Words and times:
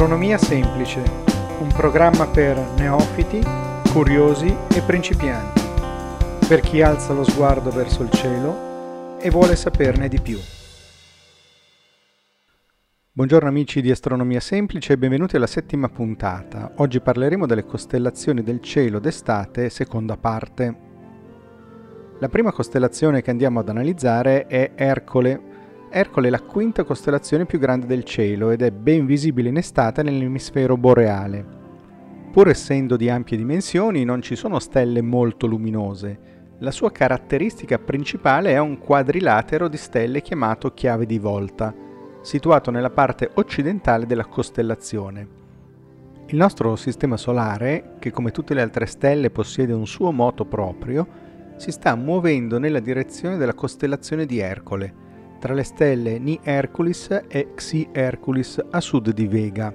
Astronomia 0.00 0.38
semplice, 0.38 1.02
un 1.58 1.68
programma 1.76 2.26
per 2.26 2.56
neofiti, 2.78 3.38
curiosi 3.92 4.46
e 4.74 4.80
principianti, 4.80 5.60
per 6.48 6.60
chi 6.60 6.80
alza 6.80 7.12
lo 7.12 7.22
sguardo 7.22 7.68
verso 7.68 8.02
il 8.02 8.10
cielo 8.10 9.18
e 9.18 9.28
vuole 9.28 9.56
saperne 9.56 10.08
di 10.08 10.18
più. 10.18 10.38
Buongiorno 13.12 13.46
amici 13.46 13.82
di 13.82 13.90
Astronomia 13.90 14.40
Semplice 14.40 14.94
e 14.94 14.96
benvenuti 14.96 15.36
alla 15.36 15.46
settima 15.46 15.90
puntata. 15.90 16.72
Oggi 16.76 17.02
parleremo 17.02 17.44
delle 17.44 17.66
costellazioni 17.66 18.42
del 18.42 18.62
cielo 18.62 19.00
d'estate, 19.00 19.68
seconda 19.68 20.16
parte. 20.16 20.76
La 22.20 22.28
prima 22.30 22.52
costellazione 22.52 23.20
che 23.20 23.30
andiamo 23.30 23.60
ad 23.60 23.68
analizzare 23.68 24.46
è 24.46 24.72
Ercole, 24.76 25.49
Ercole 25.92 26.28
è 26.28 26.30
la 26.30 26.40
quinta 26.40 26.84
costellazione 26.84 27.46
più 27.46 27.58
grande 27.58 27.86
del 27.86 28.04
cielo 28.04 28.50
ed 28.50 28.62
è 28.62 28.70
ben 28.70 29.06
visibile 29.06 29.48
in 29.48 29.56
estate 29.56 30.04
nell'emisfero 30.04 30.76
boreale. 30.76 31.44
Pur 32.30 32.48
essendo 32.48 32.96
di 32.96 33.10
ampie 33.10 33.36
dimensioni, 33.36 34.04
non 34.04 34.22
ci 34.22 34.36
sono 34.36 34.60
stelle 34.60 35.02
molto 35.02 35.48
luminose. 35.48 36.28
La 36.60 36.70
sua 36.70 36.92
caratteristica 36.92 37.80
principale 37.80 38.52
è 38.52 38.58
un 38.58 38.78
quadrilatero 38.78 39.66
di 39.66 39.76
stelle 39.76 40.22
chiamato 40.22 40.72
chiave 40.72 41.06
di 41.06 41.18
volta, 41.18 41.74
situato 42.20 42.70
nella 42.70 42.90
parte 42.90 43.28
occidentale 43.34 44.06
della 44.06 44.26
costellazione. 44.26 45.28
Il 46.26 46.36
nostro 46.36 46.76
sistema 46.76 47.16
solare, 47.16 47.96
che 47.98 48.12
come 48.12 48.30
tutte 48.30 48.54
le 48.54 48.62
altre 48.62 48.86
stelle 48.86 49.30
possiede 49.30 49.72
un 49.72 49.88
suo 49.88 50.12
moto 50.12 50.44
proprio, 50.44 51.04
si 51.56 51.72
sta 51.72 51.96
muovendo 51.96 52.60
nella 52.60 52.78
direzione 52.78 53.36
della 53.36 53.54
costellazione 53.54 54.24
di 54.24 54.38
Ercole, 54.38 55.08
tra 55.40 55.54
le 55.54 55.64
stelle 55.64 56.18
Ni 56.18 56.38
Herculis 56.42 57.22
e 57.26 57.54
Xi 57.54 57.88
Herculis 57.90 58.62
a 58.70 58.80
sud 58.80 59.10
di 59.10 59.26
Vega. 59.26 59.74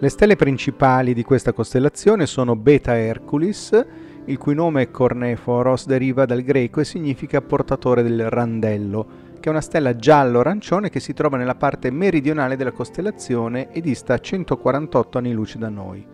Le 0.00 0.08
stelle 0.08 0.36
principali 0.36 1.14
di 1.14 1.22
questa 1.22 1.52
costellazione 1.52 2.26
sono 2.26 2.56
Beta 2.56 2.96
Herculis, 2.96 3.86
il 4.24 4.36
cui 4.36 4.54
nome 4.54 4.90
Corneforos 4.90 5.86
deriva 5.86 6.26
dal 6.26 6.42
greco 6.42 6.80
e 6.80 6.84
significa 6.84 7.40
portatore 7.40 8.02
del 8.02 8.28
randello, 8.28 9.06
che 9.40 9.48
è 9.48 9.50
una 9.50 9.60
stella 9.60 9.94
giallo-arancione 9.94 10.90
che 10.90 11.00
si 11.00 11.14
trova 11.14 11.36
nella 11.36 11.54
parte 11.54 11.90
meridionale 11.90 12.56
della 12.56 12.72
costellazione 12.72 13.70
e 13.70 13.80
dista 13.80 14.18
148 14.18 15.18
anni 15.18 15.32
luce 15.32 15.58
da 15.58 15.68
noi. 15.68 16.04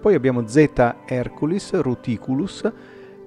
Poi 0.00 0.14
abbiamo 0.14 0.48
Zeta 0.48 1.02
Herculis 1.06 1.74
Ruticulus, 1.74 2.70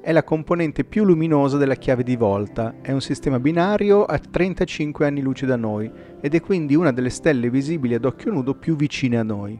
è 0.05 0.11
la 0.11 0.23
componente 0.23 0.83
più 0.83 1.03
luminosa 1.03 1.57
della 1.57 1.73
chiave 1.73 2.03
di 2.03 2.15
volta, 2.15 2.75
è 2.79 2.91
un 2.91 3.01
sistema 3.01 3.39
binario 3.39 4.05
a 4.05 4.19
35 4.19 5.03
anni 5.03 5.19
luce 5.19 5.47
da 5.47 5.55
noi 5.55 5.91
ed 6.21 6.35
è 6.35 6.41
quindi 6.41 6.75
una 6.75 6.91
delle 6.91 7.09
stelle 7.09 7.49
visibili 7.49 7.95
ad 7.95 8.05
occhio 8.05 8.31
nudo 8.31 8.53
più 8.53 8.75
vicine 8.75 9.17
a 9.17 9.23
noi. 9.23 9.59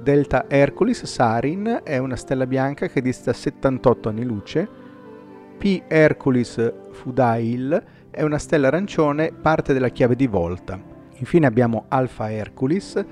Delta 0.00 0.44
Herculis 0.48 1.02
Sarin 1.06 1.80
è 1.82 1.98
una 1.98 2.14
stella 2.14 2.46
bianca 2.46 2.86
che 2.86 3.02
dista 3.02 3.32
78 3.32 4.10
anni 4.10 4.24
luce. 4.24 4.68
P 5.58 5.82
Herculis 5.88 6.72
Fudail 6.92 7.84
è 8.10 8.22
una 8.22 8.38
stella 8.38 8.68
arancione, 8.68 9.32
parte 9.32 9.72
della 9.72 9.88
chiave 9.88 10.14
di 10.14 10.28
volta. 10.28 10.80
Infine 11.16 11.48
abbiamo 11.48 11.86
Alpha 11.88 12.30
Herculis, 12.30 13.04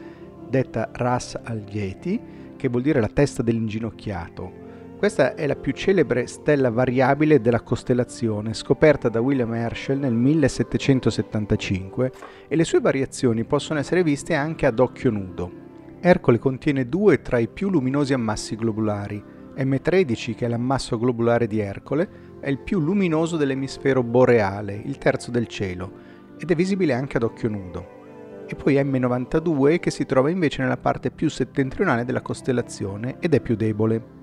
detta 0.49 0.91
Ras 0.93 1.37
Algeti, 1.43 2.21
che 2.55 2.69
vuol 2.69 2.83
dire 2.83 3.01
la 3.01 3.11
testa 3.13 3.43
dell'inginocchiato. 3.43 4.63
Questa 5.05 5.35
è 5.35 5.47
la 5.47 5.55
più 5.55 5.73
celebre 5.73 6.27
stella 6.27 6.71
variabile 6.71 7.43
della 7.43 7.61
costellazione, 7.61 8.55
scoperta 8.55 9.11
da 9.11 9.21
William 9.21 9.53
Herschel 9.53 9.99
nel 9.99 10.15
1775 10.15 12.13
e 12.49 12.57
le 12.57 12.65
sue 12.65 12.81
variazioni 12.81 13.45
possono 13.45 13.81
essere 13.81 14.03
viste 14.03 14.33
anche 14.33 14.65
ad 14.65 14.79
occhio 14.79 15.11
nudo. 15.11 15.53
Ercole 16.01 16.39
contiene 16.39 16.89
due 16.89 17.21
tra 17.21 17.37
i 17.37 17.49
più 17.49 17.69
luminosi 17.69 18.15
ammassi 18.15 18.57
globulari. 18.57 19.23
M13, 19.55 20.35
che 20.35 20.47
è 20.47 20.49
l'ammasso 20.49 20.99
globulare 20.99 21.47
di 21.47 21.59
Ercole, 21.59 22.09
è 22.41 22.49
il 22.49 22.61
più 22.61 22.81
luminoso 22.81 23.37
dell'emisfero 23.37 24.03
boreale, 24.03 24.81
il 24.87 24.97
terzo 24.97 25.31
del 25.31 25.49
cielo, 25.49 25.93
ed 26.39 26.51
è 26.51 26.55
visibile 26.55 26.95
anche 26.95 27.19
ad 27.19 27.25
occhio 27.25 27.51
nudo. 27.51 28.47
E 28.47 28.55
poi 28.55 28.77
M92 28.77 29.81
che 29.81 29.91
si 29.91 30.07
trova 30.07 30.31
invece 30.31 30.63
nella 30.63 30.79
parte 30.79 31.11
più 31.11 31.29
settentrionale 31.29 32.07
della 32.07 32.23
costellazione 32.23 33.17
ed 33.21 33.35
è 33.35 33.41
più 33.41 33.55
debole. 33.55 34.14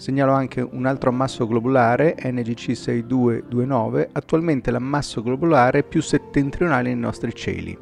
Segnalo 0.00 0.32
anche 0.32 0.62
un 0.62 0.86
altro 0.86 1.10
ammasso 1.10 1.46
globulare, 1.46 2.16
NGC 2.24 2.74
6229, 2.74 4.08
attualmente 4.12 4.70
l'ammasso 4.70 5.22
globulare 5.22 5.82
più 5.82 6.00
settentrionale 6.00 6.84
nei 6.84 6.96
nostri 6.98 7.34
cieli. 7.34 7.76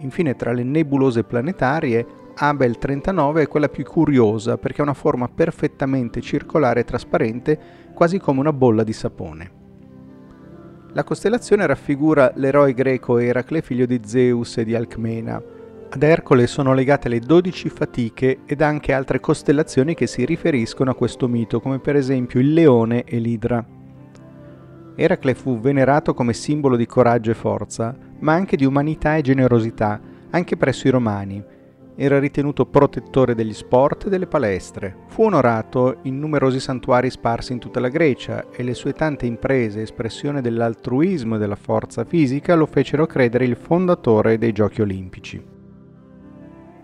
Infine 0.00 0.36
tra 0.36 0.52
le 0.52 0.62
nebulose 0.62 1.24
planetarie, 1.24 2.06
Abel 2.34 2.76
39 2.76 3.44
è 3.44 3.48
quella 3.48 3.70
più 3.70 3.82
curiosa 3.82 4.58
perché 4.58 4.82
ha 4.82 4.84
una 4.84 4.92
forma 4.92 5.26
perfettamente 5.26 6.20
circolare 6.20 6.80
e 6.80 6.84
trasparente, 6.84 7.58
quasi 7.94 8.18
come 8.18 8.40
una 8.40 8.52
bolla 8.52 8.84
di 8.84 8.92
sapone. 8.92 9.50
La 10.92 11.02
costellazione 11.02 11.64
raffigura 11.64 12.30
l'eroe 12.34 12.74
greco 12.74 13.16
Eracle, 13.16 13.62
figlio 13.62 13.86
di 13.86 14.02
Zeus 14.04 14.58
e 14.58 14.66
di 14.66 14.74
Alcmena, 14.74 15.42
ad 15.94 16.02
Ercole 16.02 16.46
sono 16.46 16.72
legate 16.72 17.10
le 17.10 17.18
dodici 17.18 17.68
fatiche 17.68 18.38
ed 18.46 18.62
anche 18.62 18.94
altre 18.94 19.20
costellazioni 19.20 19.92
che 19.92 20.06
si 20.06 20.24
riferiscono 20.24 20.90
a 20.90 20.94
questo 20.94 21.28
mito, 21.28 21.60
come 21.60 21.80
per 21.80 21.96
esempio 21.96 22.40
il 22.40 22.54
leone 22.54 23.04
e 23.04 23.18
l'idra. 23.18 23.62
Eracle 24.94 25.34
fu 25.34 25.60
venerato 25.60 26.14
come 26.14 26.32
simbolo 26.32 26.76
di 26.76 26.86
coraggio 26.86 27.30
e 27.30 27.34
forza, 27.34 27.94
ma 28.20 28.32
anche 28.32 28.56
di 28.56 28.64
umanità 28.64 29.16
e 29.16 29.20
generosità, 29.20 30.00
anche 30.30 30.56
presso 30.56 30.88
i 30.88 30.90
romani. 30.90 31.44
Era 31.94 32.18
ritenuto 32.18 32.64
protettore 32.64 33.34
degli 33.34 33.52
sport 33.52 34.06
e 34.06 34.08
delle 34.08 34.26
palestre. 34.26 34.96
Fu 35.08 35.24
onorato 35.24 35.98
in 36.04 36.18
numerosi 36.18 36.58
santuari 36.58 37.10
sparsi 37.10 37.52
in 37.52 37.58
tutta 37.58 37.80
la 37.80 37.90
Grecia 37.90 38.46
e 38.50 38.62
le 38.62 38.72
sue 38.72 38.94
tante 38.94 39.26
imprese, 39.26 39.82
espressione 39.82 40.40
dell'altruismo 40.40 41.36
e 41.36 41.38
della 41.38 41.54
forza 41.54 42.04
fisica, 42.04 42.54
lo 42.54 42.64
fecero 42.64 43.04
credere 43.04 43.44
il 43.44 43.56
fondatore 43.56 44.38
dei 44.38 44.52
Giochi 44.52 44.80
olimpici. 44.80 45.51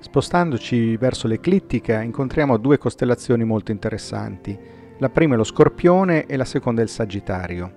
Spostandoci 0.00 0.96
verso 0.96 1.26
l'eclittica 1.26 2.02
incontriamo 2.02 2.56
due 2.56 2.78
costellazioni 2.78 3.42
molto 3.42 3.72
interessanti. 3.72 4.56
La 4.98 5.08
prima 5.08 5.34
è 5.34 5.36
lo 5.36 5.42
Scorpione 5.42 6.26
e 6.26 6.36
la 6.36 6.44
seconda 6.44 6.80
è 6.80 6.84
il 6.84 6.90
Sagittario. 6.90 7.72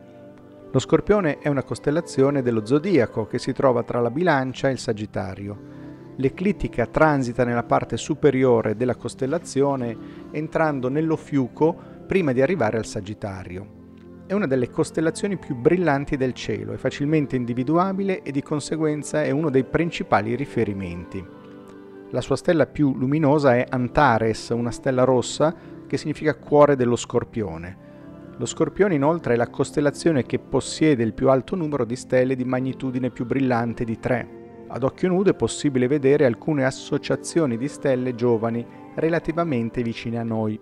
Lo 0.72 0.78
Scorpione 0.80 1.40
è 1.40 1.50
una 1.50 1.64
costellazione 1.64 2.44
dello 2.44 2.64
zodiaco 2.64 3.26
che 3.26 3.40
si 3.40 3.54
trova 3.54 3.82
tra 3.82 4.00
la 4.00 4.12
Bilancia 4.12 4.70
e 4.70 4.74
il 4.74 4.78
Sagittario. 4.78 5.60
L'eclittica 6.18 6.86
transita 6.86 7.44
nella 7.44 7.64
parte 7.64 7.98
superiore 7.98 8.76
della 8.76 8.96
costellazione 8.96 9.98
entrando 10.30 10.90
nello 10.90 11.16
fiuco 11.16 11.76
prima 12.06 12.34
di 12.34 12.42
arrivare 12.44 12.78
al 12.78 12.86
Sagittario. 12.86 13.80
È 14.28 14.34
una 14.34 14.46
delle 14.46 14.70
costellazioni 14.70 15.38
più 15.38 15.56
brillanti 15.56 16.18
del 16.18 16.34
cielo, 16.34 16.74
è 16.74 16.78
facilmente 16.78 17.36
individuabile 17.36 18.22
e 18.22 18.32
di 18.32 18.44
conseguenza 18.44 19.24
è 19.24 19.32
uno 19.32 19.50
dei 19.50 19.64
principali 19.64 20.36
riferimenti. 20.36 21.40
La 22.14 22.20
sua 22.20 22.36
stella 22.36 22.66
più 22.66 22.94
luminosa 22.94 23.56
è 23.56 23.66
Antares, 23.70 24.50
una 24.50 24.72
stella 24.72 25.06
rossa 25.06 25.56
che 25.88 25.96
significa 25.96 26.36
cuore 26.36 26.76
dello 26.76 26.98
scorpione. 26.98 27.78
Lo 28.36 28.46
scorpione 28.46 28.96
inoltre 28.96 29.36
è 29.36 29.38
la 29.38 29.48
costellazione 29.48 30.26
che 30.26 30.38
possiede 30.38 31.04
il 31.04 31.14
più 31.14 31.30
alto 31.30 31.56
numero 31.56 31.86
di 31.86 31.96
stelle 31.96 32.36
di 32.36 32.44
magnitudine 32.44 33.12
più 33.12 33.26
brillante 33.26 33.86
di 33.86 33.98
3. 33.98 34.40
Ad 34.68 34.84
occhio 34.84 35.08
nudo 35.08 35.30
è 35.30 35.36
possibile 35.36 35.88
vedere 35.88 36.26
alcune 36.26 36.66
associazioni 36.66 37.56
di 37.56 37.70
stelle 37.70 38.14
giovani 38.14 38.66
relativamente 38.96 39.82
vicine 39.82 40.20
a 40.20 40.24
noi. 40.24 40.60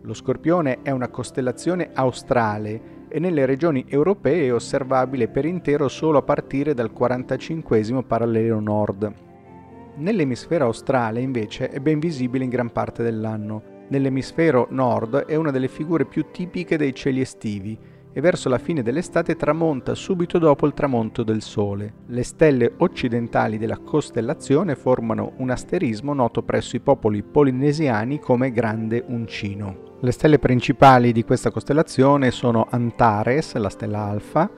Lo 0.00 0.12
scorpione 0.12 0.82
è 0.82 0.90
una 0.90 1.08
costellazione 1.08 1.90
australe 1.94 3.06
e 3.06 3.20
nelle 3.20 3.46
regioni 3.46 3.84
europee 3.86 4.46
è 4.46 4.52
osservabile 4.52 5.28
per 5.28 5.44
intero 5.44 5.86
solo 5.86 6.18
a 6.18 6.22
partire 6.22 6.74
dal 6.74 6.90
45 6.90 8.02
parallelo 8.04 8.58
nord. 8.58 9.28
Nell'emisfero 9.96 10.64
australe 10.64 11.20
invece 11.20 11.68
è 11.68 11.80
ben 11.80 11.98
visibile 11.98 12.44
in 12.44 12.50
gran 12.50 12.72
parte 12.72 13.02
dell'anno. 13.02 13.62
Nell'emisfero 13.88 14.68
nord 14.70 15.24
è 15.24 15.34
una 15.34 15.50
delle 15.50 15.68
figure 15.68 16.04
più 16.04 16.26
tipiche 16.30 16.76
dei 16.76 16.94
cieli 16.94 17.20
estivi 17.20 17.78
e 18.12 18.20
verso 18.20 18.48
la 18.48 18.58
fine 18.58 18.82
dell'estate 18.82 19.36
tramonta 19.36 19.94
subito 19.94 20.38
dopo 20.38 20.66
il 20.66 20.74
tramonto 20.74 21.22
del 21.22 21.42
Sole. 21.42 21.94
Le 22.06 22.22
stelle 22.22 22.72
occidentali 22.78 23.58
della 23.58 23.78
costellazione 23.78 24.74
formano 24.74 25.32
un 25.36 25.50
asterismo 25.50 26.12
noto 26.12 26.42
presso 26.42 26.76
i 26.76 26.80
popoli 26.80 27.22
polinesiani 27.22 28.18
come 28.18 28.52
Grande 28.52 29.04
Uncino. 29.06 29.98
Le 30.00 30.12
stelle 30.12 30.38
principali 30.38 31.12
di 31.12 31.24
questa 31.24 31.50
costellazione 31.50 32.30
sono 32.30 32.66
Antares, 32.70 33.54
la 33.56 33.68
stella 33.68 34.04
Alfa, 34.04 34.50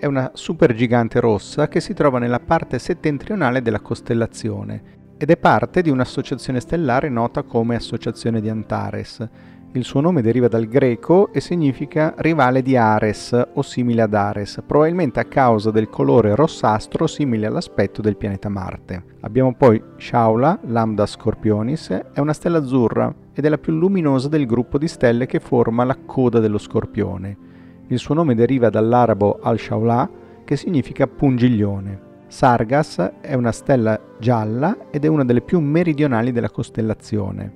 è 0.00 0.06
una 0.06 0.30
supergigante 0.32 1.20
rossa 1.20 1.68
che 1.68 1.78
si 1.80 1.92
trova 1.92 2.18
nella 2.18 2.40
parte 2.40 2.78
settentrionale 2.78 3.60
della 3.60 3.80
costellazione 3.80 4.98
ed 5.18 5.28
è 5.28 5.36
parte 5.36 5.82
di 5.82 5.90
un'associazione 5.90 6.58
stellare 6.58 7.10
nota 7.10 7.42
come 7.42 7.74
Associazione 7.76 8.40
di 8.40 8.48
Antares. 8.48 9.28
Il 9.72 9.84
suo 9.84 10.00
nome 10.00 10.22
deriva 10.22 10.48
dal 10.48 10.66
greco 10.66 11.30
e 11.34 11.40
significa 11.40 12.14
rivale 12.16 12.62
di 12.62 12.76
Ares 12.76 13.38
o 13.52 13.60
simile 13.60 14.00
ad 14.00 14.14
Ares, 14.14 14.62
probabilmente 14.66 15.20
a 15.20 15.24
causa 15.24 15.70
del 15.70 15.90
colore 15.90 16.34
rossastro 16.34 17.06
simile 17.06 17.46
all'aspetto 17.46 18.00
del 18.00 18.16
pianeta 18.16 18.48
Marte. 18.48 19.04
Abbiamo 19.20 19.54
poi 19.54 19.80
Shaula, 19.98 20.58
Lambda 20.62 21.04
Scorpionis, 21.04 21.90
è 21.90 22.20
una 22.20 22.32
stella 22.32 22.58
azzurra 22.58 23.14
ed 23.34 23.44
è 23.44 23.48
la 23.50 23.58
più 23.58 23.74
luminosa 23.74 24.28
del 24.28 24.46
gruppo 24.46 24.78
di 24.78 24.88
stelle 24.88 25.26
che 25.26 25.40
forma 25.40 25.84
la 25.84 25.98
coda 26.06 26.40
dello 26.40 26.58
Scorpione. 26.58 27.48
Il 27.90 27.98
suo 27.98 28.14
nome 28.14 28.36
deriva 28.36 28.70
dall'arabo 28.70 29.40
al-Shaula, 29.42 30.08
che 30.44 30.56
significa 30.56 31.08
pungiglione. 31.08 32.00
Sargas 32.28 33.14
è 33.20 33.34
una 33.34 33.50
stella 33.50 34.00
gialla 34.20 34.90
ed 34.92 35.04
è 35.04 35.08
una 35.08 35.24
delle 35.24 35.40
più 35.40 35.58
meridionali 35.58 36.30
della 36.30 36.50
costellazione. 36.50 37.52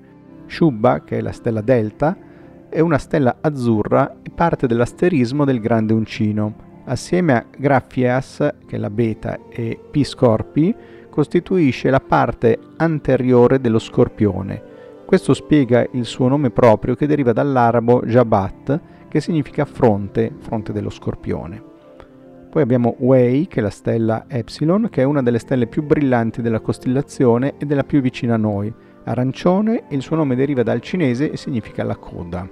Shubba, 0.46 1.04
che 1.04 1.18
è 1.18 1.20
la 1.20 1.30
stella 1.30 1.60
Delta, 1.60 2.16
è 2.68 2.80
una 2.80 2.98
stella 2.98 3.36
azzurra 3.40 4.16
e 4.24 4.30
parte 4.30 4.66
dell'asterismo 4.66 5.44
del 5.44 5.60
Grande 5.60 5.92
Uncino. 5.92 6.54
Assieme 6.86 7.36
a 7.36 7.44
Graphias, 7.56 8.54
che 8.66 8.74
è 8.74 8.78
la 8.78 8.90
Beta, 8.90 9.38
e 9.48 9.78
P 9.88 10.02
Scorpi, 10.02 10.74
costituisce 11.10 11.90
la 11.90 12.00
parte 12.00 12.58
anteriore 12.78 13.60
dello 13.60 13.78
Scorpione. 13.78 14.73
Questo 15.04 15.34
spiega 15.34 15.86
il 15.92 16.04
suo 16.04 16.28
nome 16.28 16.50
proprio 16.50 16.94
che 16.94 17.06
deriva 17.06 17.32
dall'arabo 17.32 18.02
Jabat, 18.04 18.80
che 19.08 19.20
significa 19.20 19.64
fronte, 19.64 20.32
fronte 20.38 20.72
dello 20.72 20.90
Scorpione. 20.90 21.62
Poi 22.50 22.62
abbiamo 22.62 22.96
Wei, 22.98 23.46
che 23.46 23.60
è 23.60 23.62
la 23.62 23.70
stella 23.70 24.24
Epsilon, 24.28 24.88
che 24.90 25.02
è 25.02 25.04
una 25.04 25.22
delle 25.22 25.38
stelle 25.38 25.66
più 25.66 25.82
brillanti 25.82 26.40
della 26.40 26.60
costellazione 26.60 27.54
ed 27.58 27.70
è 27.70 27.74
la 27.74 27.84
più 27.84 28.00
vicina 28.00 28.34
a 28.34 28.38
noi 28.38 28.72
arancione 29.04 29.84
il 29.90 30.00
suo 30.00 30.16
nome 30.16 30.34
deriva 30.34 30.62
dal 30.62 30.80
cinese 30.80 31.30
e 31.30 31.36
significa 31.36 31.84
la 31.84 31.96
coda. 31.96 32.48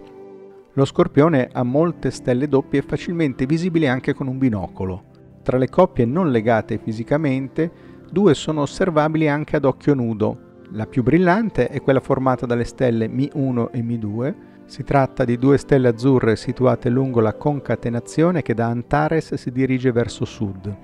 Lo 0.75 0.85
scorpione 0.85 1.49
ha 1.53 1.63
molte 1.63 2.11
stelle 2.11 2.49
doppie 2.49 2.83
facilmente 2.83 3.47
visibili 3.47 3.87
anche 3.87 4.15
con 4.15 4.27
un 4.27 4.39
binocolo. 4.39 5.05
Tra 5.43 5.59
le 5.59 5.69
coppie 5.69 6.05
non 6.05 6.31
legate 6.31 6.79
fisicamente, 6.79 7.71
due 8.11 8.35
sono 8.35 8.63
osservabili 8.63 9.29
anche 9.29 9.57
ad 9.57 9.65
occhio 9.65 9.95
nudo. 9.95 10.51
La 10.75 10.87
più 10.87 11.03
brillante 11.03 11.69
è 11.69 11.83
quella 11.83 12.01
formata 12.01 12.47
dalle 12.47 12.65
stelle 12.65 13.07
Mi1 13.07 13.69
e 13.73 13.83
Mi2. 13.83 14.35
Si 14.65 14.83
tratta 14.85 15.23
di 15.27 15.37
due 15.37 15.59
stelle 15.59 15.89
azzurre 15.89 16.35
situate 16.35 16.89
lungo 16.89 17.21
la 17.21 17.35
concatenazione 17.35 18.41
che 18.41 18.55
da 18.55 18.69
Antares 18.69 19.35
si 19.35 19.53
dirige 19.53 19.93
verso 19.93 20.25
sud. 20.25 20.75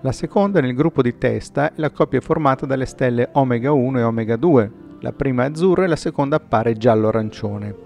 La 0.00 0.10
seconda 0.10 0.60
nel 0.60 0.74
gruppo 0.74 1.02
di 1.02 1.16
testa 1.18 1.68
è 1.70 1.74
la 1.76 1.92
coppia 1.92 2.20
formata 2.20 2.66
dalle 2.66 2.84
stelle 2.84 3.28
Omega 3.34 3.70
1 3.70 4.00
e 4.00 4.02
Omega 4.02 4.34
2. 4.34 4.72
La 5.00 5.12
prima 5.12 5.44
è 5.44 5.50
azzurra 5.50 5.84
e 5.84 5.88
la 5.88 5.94
seconda 5.94 6.34
appare 6.36 6.76
giallo-arancione. 6.76 7.76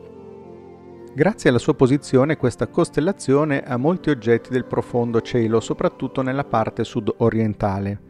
Grazie 1.14 1.50
alla 1.50 1.58
sua 1.58 1.74
posizione 1.74 2.38
questa 2.38 2.68
costellazione 2.68 3.60
ha 3.62 3.76
molti 3.76 4.08
oggetti 4.08 4.48
del 4.48 4.64
profondo 4.64 5.20
cielo, 5.20 5.60
soprattutto 5.60 6.22
nella 6.22 6.44
parte 6.44 6.82
sud-orientale. 6.82 8.08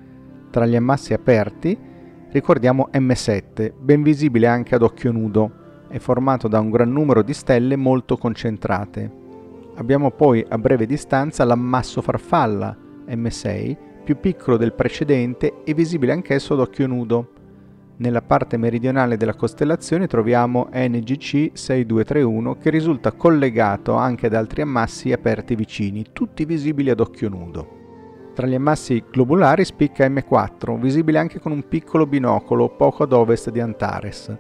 Tra 0.51 0.65
gli 0.65 0.77
ammassi 0.77 1.12
aperti 1.12 1.89
ricordiamo 2.32 2.88
M7, 2.93 3.73
ben 3.79 4.03
visibile 4.03 4.47
anche 4.47 4.75
ad 4.75 4.82
occhio 4.82 5.12
nudo, 5.12 5.50
è 5.88 5.99
formato 5.99 6.47
da 6.47 6.61
un 6.61 6.71
gran 6.71 6.93
numero 6.93 7.23
di 7.23 7.35
stelle 7.35 7.77
molto 7.77 8.17
concentrate. 8.17 9.11
Abbiamo 9.77 10.11
poi 10.11 10.44
a 10.49 10.59
breve 10.59 10.87
distanza 10.87 11.44
l'ammasso 11.44 12.00
farfalla, 12.00 12.77
M6, 13.09 13.77
più 14.05 14.19
piccolo 14.21 14.56
del 14.56 14.73
precedente 14.73 15.62
e 15.65 15.75
visibile 15.75 16.12
anch'esso 16.12 16.55
ad 16.55 16.61
occhio 16.61 16.87
nudo. 16.87 17.32
Nella 17.97 18.23
parte 18.23 18.56
meridionale 18.56 19.17
della 19.17 19.35
costellazione 19.35 20.06
troviamo 20.06 20.69
NGC 20.73 21.50
6231 21.53 22.56
che 22.59 22.71
risulta 22.71 23.12
collegato 23.12 23.94
anche 23.94 24.26
ad 24.26 24.35
altri 24.35 24.62
ammassi 24.62 25.12
aperti 25.12 25.55
vicini, 25.55 26.06
tutti 26.12 26.44
visibili 26.44 26.91
ad 26.91 27.00
occhio 27.00 27.29
nudo. 27.29 27.80
Tra 28.41 28.49
gli 28.49 28.55
ammassi 28.55 29.05
globulari 29.11 29.67
spicca 29.67 30.09
M4, 30.09 30.81
visibile 30.81 31.19
anche 31.19 31.39
con 31.39 31.53
un 31.53 31.69
piccolo 31.69 32.07
binocolo 32.07 32.71
poco 32.71 33.03
ad 33.03 33.13
ovest 33.13 33.51
di 33.51 33.61
Antares, 33.61 34.35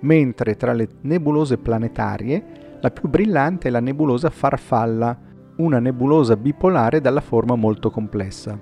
mentre 0.00 0.56
tra 0.56 0.72
le 0.72 0.88
nebulose 1.02 1.58
planetarie 1.58 2.78
la 2.80 2.90
più 2.90 3.06
brillante 3.06 3.68
è 3.68 3.70
la 3.70 3.80
nebulosa 3.80 4.30
Farfalla, 4.30 5.14
una 5.56 5.78
nebulosa 5.78 6.38
bipolare 6.38 7.02
dalla 7.02 7.20
forma 7.20 7.54
molto 7.54 7.90
complessa. 7.90 8.58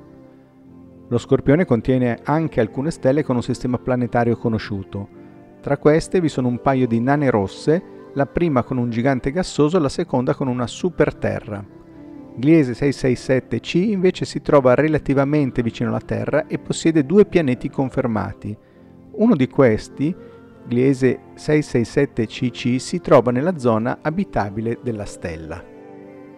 Lo 1.06 1.16
Scorpione 1.16 1.64
contiene 1.64 2.18
anche 2.24 2.58
alcune 2.58 2.90
stelle 2.90 3.22
con 3.22 3.36
un 3.36 3.42
sistema 3.42 3.78
planetario 3.78 4.36
conosciuto. 4.36 5.08
Tra 5.60 5.78
queste 5.78 6.20
vi 6.20 6.28
sono 6.28 6.48
un 6.48 6.60
paio 6.60 6.88
di 6.88 6.98
nane 6.98 7.30
rosse, 7.30 7.82
la 8.14 8.26
prima 8.26 8.64
con 8.64 8.78
un 8.78 8.90
gigante 8.90 9.30
gassoso 9.30 9.76
e 9.76 9.80
la 9.80 9.88
seconda 9.88 10.34
con 10.34 10.48
una 10.48 10.66
superterra. 10.66 11.81
Gliese 12.34 12.72
667c 12.72 13.76
invece 13.76 14.24
si 14.24 14.40
trova 14.40 14.74
relativamente 14.74 15.62
vicino 15.62 15.90
alla 15.90 16.00
Terra 16.00 16.46
e 16.46 16.58
possiede 16.58 17.04
due 17.04 17.26
pianeti 17.26 17.68
confermati. 17.68 18.56
Uno 19.12 19.36
di 19.36 19.48
questi, 19.48 20.14
Gliese 20.66 21.20
667cc, 21.36 22.76
si 22.76 23.00
trova 23.00 23.30
nella 23.32 23.58
zona 23.58 23.98
abitabile 24.00 24.78
della 24.82 25.04
stella. 25.04 25.62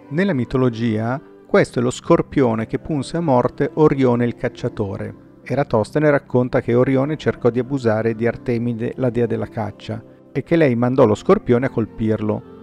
Nella 0.08 0.32
mitologia, 0.32 1.20
questo 1.46 1.78
è 1.78 1.82
lo 1.82 1.90
scorpione 1.90 2.66
che 2.66 2.80
punse 2.80 3.18
a 3.18 3.20
morte 3.20 3.70
Orione 3.74 4.24
il 4.24 4.34
cacciatore. 4.34 5.14
Eratostene 5.44 6.10
racconta 6.10 6.60
che 6.60 6.74
Orione 6.74 7.16
cercò 7.16 7.50
di 7.50 7.60
abusare 7.60 8.14
di 8.14 8.26
Artemide, 8.26 8.94
la 8.96 9.10
dea 9.10 9.26
della 9.26 9.46
caccia, 9.46 10.02
e 10.32 10.42
che 10.42 10.56
lei 10.56 10.74
mandò 10.74 11.04
lo 11.04 11.14
scorpione 11.14 11.66
a 11.66 11.70
colpirlo. 11.70 12.53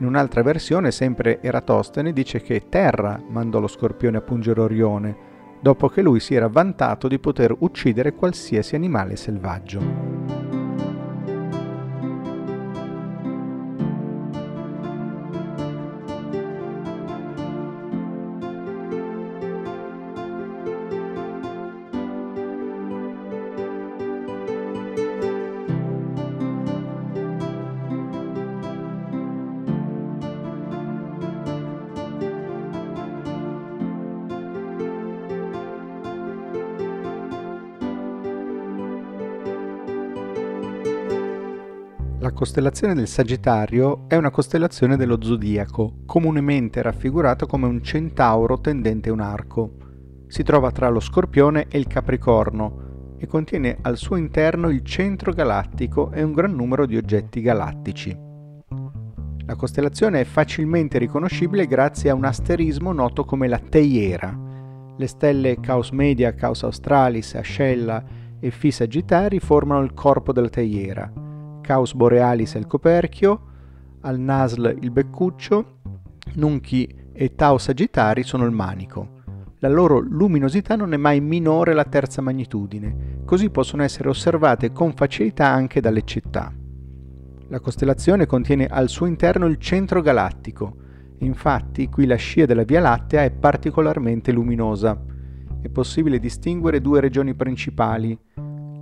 In 0.00 0.06
un'altra 0.06 0.42
versione, 0.42 0.92
sempre 0.92 1.40
Eratostene 1.42 2.12
dice 2.12 2.40
che 2.40 2.68
Terra 2.68 3.20
mandò 3.30 3.58
lo 3.58 3.66
scorpione 3.66 4.18
a 4.18 4.20
pungere 4.20 4.60
Orione, 4.60 5.16
dopo 5.60 5.88
che 5.88 6.02
lui 6.02 6.20
si 6.20 6.36
era 6.36 6.46
vantato 6.46 7.08
di 7.08 7.18
poter 7.18 7.52
uccidere 7.58 8.14
qualsiasi 8.14 8.76
animale 8.76 9.16
selvaggio. 9.16 10.37
Costellazione 42.58 42.94
del 42.94 43.06
Sagittario 43.06 44.08
è 44.08 44.16
una 44.16 44.32
costellazione 44.32 44.96
dello 44.96 45.22
zodiaco, 45.22 45.98
comunemente 46.04 46.82
raffigurato 46.82 47.46
come 47.46 47.68
un 47.68 47.80
centauro 47.84 48.58
tendente 48.58 49.10
un 49.10 49.20
arco. 49.20 49.76
Si 50.26 50.42
trova 50.42 50.72
tra 50.72 50.88
lo 50.88 50.98
Scorpione 50.98 51.66
e 51.68 51.78
il 51.78 51.86
Capricorno 51.86 53.14
e 53.16 53.28
contiene 53.28 53.78
al 53.82 53.96
suo 53.96 54.16
interno 54.16 54.70
il 54.70 54.82
centro 54.82 55.30
galattico 55.30 56.10
e 56.10 56.24
un 56.24 56.32
gran 56.32 56.52
numero 56.52 56.84
di 56.84 56.96
oggetti 56.96 57.40
galattici. 57.40 58.18
La 59.46 59.54
costellazione 59.54 60.22
è 60.22 60.24
facilmente 60.24 60.98
riconoscibile 60.98 61.64
grazie 61.68 62.10
a 62.10 62.14
un 62.14 62.24
asterismo 62.24 62.92
noto 62.92 63.24
come 63.24 63.46
la 63.46 63.60
Teiera. 63.60 64.36
Le 64.96 65.06
stelle 65.06 65.60
Caos 65.60 65.90
Media, 65.90 66.34
Caos 66.34 66.64
Australis, 66.64 67.36
Ascella 67.36 68.02
e 68.40 68.50
Phi 68.50 68.72
Sagittari 68.72 69.38
formano 69.38 69.84
il 69.84 69.94
corpo 69.94 70.32
della 70.32 70.48
Teiera 70.48 71.26
Caus 71.68 71.92
borealis 71.92 72.54
è 72.54 72.58
il 72.58 72.66
coperchio, 72.66 73.42
al 74.00 74.18
Nasl 74.18 74.74
il 74.80 74.90
beccuccio, 74.90 75.80
Nunchi 76.36 76.88
e 77.12 77.34
Tau 77.34 77.58
Sagittari 77.58 78.22
sono 78.22 78.46
il 78.46 78.52
manico. 78.52 79.16
La 79.58 79.68
loro 79.68 79.98
luminosità 79.98 80.76
non 80.76 80.94
è 80.94 80.96
mai 80.96 81.20
minore 81.20 81.72
alla 81.72 81.84
terza 81.84 82.22
magnitudine, 82.22 83.20
così 83.26 83.50
possono 83.50 83.82
essere 83.82 84.08
osservate 84.08 84.72
con 84.72 84.94
facilità 84.94 85.48
anche 85.48 85.82
dalle 85.82 86.04
città. 86.04 86.50
La 87.48 87.60
costellazione 87.60 88.24
contiene 88.24 88.64
al 88.64 88.88
suo 88.88 89.04
interno 89.04 89.44
il 89.44 89.58
centro 89.58 90.00
galattico, 90.00 90.74
infatti 91.18 91.90
qui 91.90 92.06
la 92.06 92.16
scia 92.16 92.46
della 92.46 92.64
Via 92.64 92.80
Lattea 92.80 93.24
è 93.24 93.30
particolarmente 93.30 94.32
luminosa. 94.32 94.98
È 95.60 95.68
possibile 95.68 96.18
distinguere 96.18 96.80
due 96.80 97.00
regioni 97.00 97.34
principali, 97.34 98.18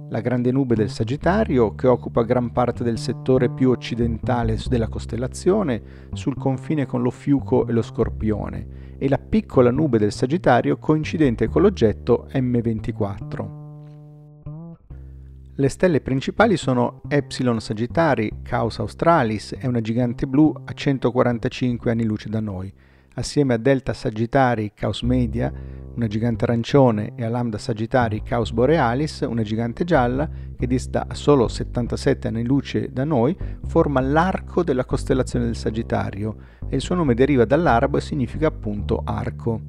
la 0.08 0.20
grande 0.20 0.52
nube 0.52 0.75
del 0.75 0.90
Sagittario, 0.90 1.75
che 1.75 1.88
occupa 1.88 2.22
gran 2.22 2.52
parte 2.52 2.84
del 2.84 2.98
settore 2.98 3.50
più 3.50 3.70
occidentale 3.70 4.58
della 4.68 4.88
costellazione, 4.88 6.08
sul 6.12 6.36
confine 6.36 6.86
con 6.86 7.02
lo 7.02 7.10
Fiuco 7.10 7.66
e 7.66 7.72
lo 7.72 7.82
Scorpione, 7.82 8.94
e 8.98 9.08
la 9.08 9.18
piccola 9.18 9.70
nube 9.70 9.98
del 9.98 10.12
Sagittario 10.12 10.76
coincidente 10.76 11.48
con 11.48 11.62
l'oggetto 11.62 12.28
M24. 12.32 13.64
Le 15.58 15.68
stelle 15.70 16.02
principali 16.02 16.58
sono 16.58 17.00
Epsilon 17.08 17.60
Sagittari, 17.60 18.30
Caus 18.42 18.78
Australis, 18.78 19.54
è 19.54 19.66
una 19.66 19.80
gigante 19.80 20.26
blu 20.26 20.52
a 20.66 20.72
145 20.72 21.90
anni 21.90 22.04
luce 22.04 22.28
da 22.28 22.40
noi, 22.40 22.70
assieme 23.14 23.54
a 23.54 23.56
Delta 23.56 23.94
Sagittari, 23.94 24.72
Caus 24.75 25.00
Media, 25.00 25.50
una 25.97 26.07
gigante 26.07 26.45
arancione, 26.45 27.12
e 27.17 27.25
a 27.25 27.29
Lambda 27.29 27.59
Sagittari, 27.59 28.23
Caus 28.23 28.53
Borealis, 28.53 29.21
una 29.29 29.43
gigante 29.43 29.85
gialla, 29.85 30.29
che 30.57 30.67
dista 30.67 31.07
a 31.09 31.15
solo 31.15 31.49
77 31.49 32.29
anni 32.29 32.45
luce 32.45 32.93
da 32.93 33.05
noi, 33.05 33.37
forma 33.67 34.00
l'arco 34.00 34.62
della 34.62 34.85
costellazione 34.85 35.47
del 35.47 35.57
Sagittario 35.57 36.37
e 36.69 36.76
il 36.76 36.83
suo 36.83 36.95
nome 36.95 37.15
deriva 37.15 37.45
dall'arabo 37.45 37.97
e 37.97 38.03
significa 38.03 38.47
appunto 38.47 39.03
arco. 39.05 39.61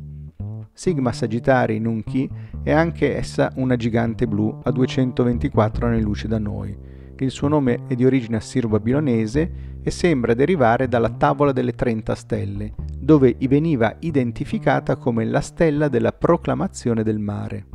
Sigma 0.73 1.11
Sagittari 1.11 1.79
Nunchi 1.79 2.29
è 2.61 2.71
anche 2.71 3.15
essa 3.15 3.51
una 3.55 3.75
gigante 3.75 4.27
blu 4.27 4.59
a 4.63 4.71
224 4.71 5.87
anni 5.87 6.01
luce 6.01 6.27
da 6.27 6.37
noi. 6.37 6.77
Il 7.19 7.31
suo 7.31 7.47
nome 7.47 7.85
è 7.87 7.95
di 7.95 8.05
origine 8.05 8.37
assiro-babilonese 8.37 9.51
e 9.81 9.89
sembra 9.89 10.35
derivare 10.35 10.87
dalla 10.87 11.09
tavola 11.09 11.51
delle 11.51 11.73
30 11.73 12.13
stelle, 12.13 12.73
dove 13.07 13.37
veniva 13.39 13.95
identificata 13.99 14.97
come 14.97 15.23
la 15.23 15.39
stella 15.39 15.87
della 15.87 16.11
proclamazione 16.11 17.03
del 17.03 17.19
mare. 17.19 17.67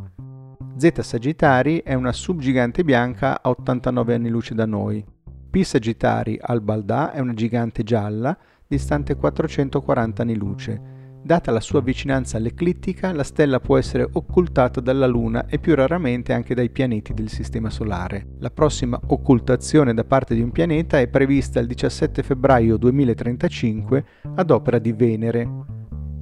Z 0.76 1.00
Sagittari 1.00 1.78
è 1.78 1.94
una 1.94 2.12
subgigante 2.12 2.84
bianca 2.84 3.40
a 3.40 3.48
89 3.48 4.12
anni 4.12 4.28
luce 4.28 4.54
da 4.54 4.66
noi. 4.66 5.02
P 5.48 5.62
Sagittari 5.62 6.38
al 6.38 6.60
Baldà 6.60 7.12
è 7.12 7.20
una 7.20 7.32
gigante 7.32 7.82
gialla 7.82 8.36
distante 8.66 9.16
440 9.16 10.20
anni 10.20 10.34
luce 10.36 10.91
Data 11.24 11.52
la 11.52 11.60
sua 11.60 11.80
vicinanza 11.80 12.36
all'eclittica, 12.36 13.12
la 13.12 13.22
stella 13.22 13.60
può 13.60 13.78
essere 13.78 14.08
occultata 14.10 14.80
dalla 14.80 15.06
Luna 15.06 15.46
e 15.46 15.60
più 15.60 15.76
raramente 15.76 16.32
anche 16.32 16.52
dai 16.52 16.68
pianeti 16.68 17.14
del 17.14 17.28
Sistema 17.28 17.70
Solare. 17.70 18.26
La 18.40 18.50
prossima 18.50 19.00
occultazione 19.06 19.94
da 19.94 20.02
parte 20.02 20.34
di 20.34 20.42
un 20.42 20.50
pianeta 20.50 20.98
è 20.98 21.06
prevista 21.06 21.60
il 21.60 21.68
17 21.68 22.24
febbraio 22.24 22.76
2035 22.76 24.04
ad 24.34 24.50
opera 24.50 24.80
di 24.80 24.92
Venere. 24.92 25.48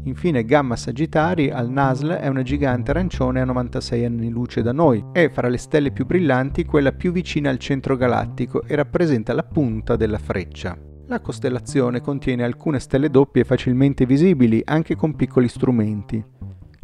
Infine 0.05 0.45
Gamma 0.45 0.77
Sagittari 0.77 1.51
al 1.51 1.71
Nasl 1.71 2.11
è 2.11 2.29
una 2.29 2.43
gigante 2.43 2.91
arancione 2.91 3.41
a 3.41 3.45
96 3.47 4.05
anni 4.05 4.29
luce 4.29 4.61
da 4.61 4.73
noi, 4.73 5.03
è 5.13 5.31
fra 5.31 5.49
le 5.49 5.59
stelle 5.59 5.93
più 5.93 6.05
brillanti 6.05 6.67
quella 6.67 6.93
più 6.93 7.11
vicina 7.11 7.49
al 7.49 7.59
centro 7.59 7.97
galattico 7.97 8.65
e 8.65 8.75
rappresenta 8.75 9.33
la 9.33 9.45
punta 9.45 9.97
della 9.97 10.19
freccia. 10.19 10.90
La 11.11 11.19
costellazione 11.19 12.01
contiene 12.01 12.45
alcune 12.45 12.79
stelle 12.79 13.11
doppie 13.11 13.43
facilmente 13.43 14.07
visibili 14.07 14.63
anche 14.65 14.95
con 14.95 15.17
piccoli 15.17 15.49
strumenti. 15.49 16.25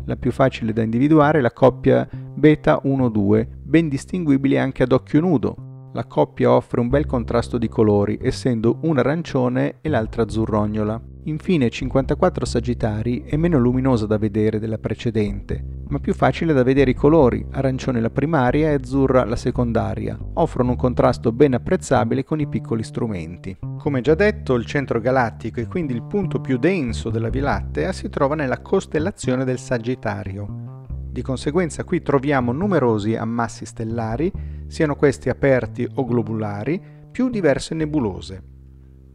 La 0.05 0.17
più 0.17 0.33
facile 0.33 0.73
da 0.73 0.83
individuare 0.83 1.39
è 1.39 1.41
la 1.41 1.53
coppia 1.53 2.09
Beta 2.11 2.81
1-2, 2.83 3.47
ben 3.63 3.89
distinguibili 3.89 4.59
anche 4.59 4.83
ad 4.83 4.91
occhio 4.91 5.21
nudo. 5.21 5.91
La 5.93 6.07
coppia 6.07 6.51
offre 6.51 6.81
un 6.81 6.89
bel 6.89 7.07
contrasto 7.07 7.57
di 7.57 7.69
colori, 7.69 8.19
essendo 8.21 8.81
una 8.83 8.99
arancione 8.99 9.77
e 9.81 9.89
l'altra 9.89 10.23
azzurrognola. 10.23 11.01
Infine 11.27 11.71
54 11.71 12.45
Sagittari 12.45 13.25
è 13.25 13.35
meno 13.35 13.59
luminosa 13.59 14.07
da 14.07 14.17
vedere 14.17 14.61
della 14.61 14.79
precedente, 14.79 15.83
ma 15.89 15.99
più 15.99 16.15
facile 16.15 16.53
da 16.53 16.63
vedere 16.63 16.93
i 16.93 16.95
colori, 16.95 17.45
arancione 17.51 18.01
la 18.01 18.11
primaria 18.11 18.71
e 18.71 18.75
azzurra 18.75 19.25
la 19.25 19.35
secondaria. 19.35 20.17
Offrono 20.35 20.71
un 20.71 20.77
contrasto 20.77 21.33
ben 21.33 21.55
apprezzabile 21.55 22.23
con 22.23 22.39
i 22.39 22.47
piccoli 22.47 22.85
strumenti. 22.85 23.59
Come 23.77 24.03
già 24.03 24.15
detto, 24.15 24.55
il 24.55 24.67
centro 24.67 25.01
galattico 25.01 25.59
e 25.59 25.67
quindi 25.67 25.95
il 25.95 26.05
punto 26.05 26.41
più 26.41 26.59
denso 26.59 27.11
della 27.11 27.29
Via 27.29 27.43
Lattea 27.43 27.93
si 27.93 28.09
trova 28.09 28.37
nella 28.37 28.61
costellazione 28.61 29.45
del 29.45 29.59
Sagittario. 29.59 30.85
Di 31.11 31.23
conseguenza 31.23 31.83
qui 31.83 32.03
troviamo 32.03 32.53
numerosi 32.53 33.17
ammassi 33.17 33.67
stellari, 33.67 34.31
siano 34.69 34.95
questi 34.95 35.29
aperti 35.29 35.89
o 35.93 36.05
globulari, 36.05 36.81
più 37.11 37.31
diverse 37.31 37.75
nebulose. 37.75 38.55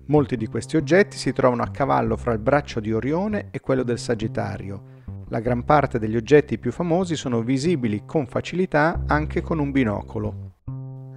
Molti 0.07 0.35
di 0.35 0.47
questi 0.47 0.77
oggetti 0.77 1.17
si 1.17 1.31
trovano 1.31 1.63
a 1.63 1.69
cavallo 1.69 2.17
fra 2.17 2.33
il 2.33 2.39
braccio 2.39 2.79
di 2.79 2.91
Orione 2.91 3.47
e 3.51 3.59
quello 3.59 3.83
del 3.83 3.99
Sagittario. 3.99 4.99
La 5.29 5.39
gran 5.39 5.63
parte 5.63 5.99
degli 5.99 6.17
oggetti 6.17 6.59
più 6.59 6.71
famosi 6.71 7.15
sono 7.15 7.41
visibili 7.41 8.03
con 8.05 8.25
facilità 8.25 9.03
anche 9.07 9.41
con 9.41 9.59
un 9.59 9.71
binocolo. 9.71 10.49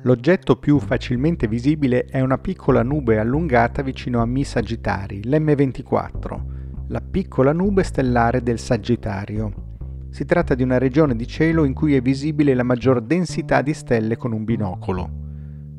L'oggetto 0.03 0.57
più 0.57 0.79
facilmente 0.79 1.49
visibile 1.49 2.05
è 2.05 2.21
una 2.21 2.39
piccola 2.39 2.83
nube 2.83 3.19
allungata 3.19 3.83
vicino 3.83 4.21
a 4.21 4.27
Mi 4.27 4.45
Sagittari, 4.45 5.23
l'M24, 5.25 6.41
la 6.89 7.01
piccola 7.01 7.53
nube 7.53 7.83
stellare 7.83 8.43
del 8.43 8.59
Sagittario. 8.59 9.73
Si 10.11 10.27
tratta 10.27 10.55
di 10.55 10.63
una 10.63 10.79
regione 10.79 11.17
di 11.17 11.27
cielo 11.27 11.65
in 11.65 11.73
cui 11.73 11.97
è 11.97 12.01
visibile 12.01 12.55
la 12.55 12.63
maggior 12.63 13.01
densità 13.01 13.63
di 13.63 13.73
stelle 13.73 14.17
con 14.17 14.33
un 14.33 14.45
binocolo. 14.45 15.24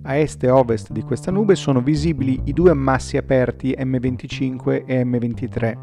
A 0.07 0.17
est 0.17 0.43
e 0.43 0.51
ovest 0.51 0.91
di 0.91 1.01
questa 1.01 1.31
nube 1.31 1.55
sono 1.55 1.81
visibili 1.81 2.39
i 2.43 2.53
due 2.53 2.69
ammassi 2.69 3.17
aperti 3.17 3.75
M25 3.75 4.83
e 4.85 5.03
M23. 5.03 5.77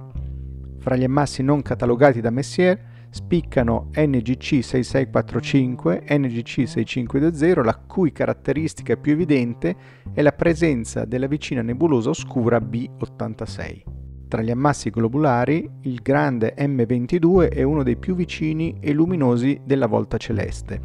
Fra 0.79 0.95
gli 0.95 1.02
ammassi 1.02 1.43
non 1.43 1.61
catalogati 1.61 2.21
da 2.21 2.31
Messier 2.31 2.79
spiccano 3.11 3.91
NGC 3.93 4.62
6645 4.62 6.05
e 6.05 6.19
NGC 6.19 6.69
6520, 6.69 7.64
la 7.64 7.75
cui 7.75 8.12
caratteristica 8.12 8.97
più 8.97 9.11
evidente 9.11 9.75
è 10.12 10.23
la 10.23 10.33
presenza 10.33 11.05
della 11.05 11.26
vicina 11.26 11.61
nebulosa 11.61 12.11
oscura 12.11 12.59
B86. 12.59 13.83
Tra 14.29 14.41
gli 14.41 14.52
ammassi 14.52 14.91
globulari, 14.91 15.69
il 15.83 16.00
grande 16.00 16.55
M22 16.57 17.50
è 17.50 17.62
uno 17.64 17.83
dei 17.83 17.97
più 17.97 18.14
vicini 18.14 18.76
e 18.79 18.93
luminosi 18.93 19.61
della 19.64 19.88
volta 19.88 20.17
celeste. 20.17 20.81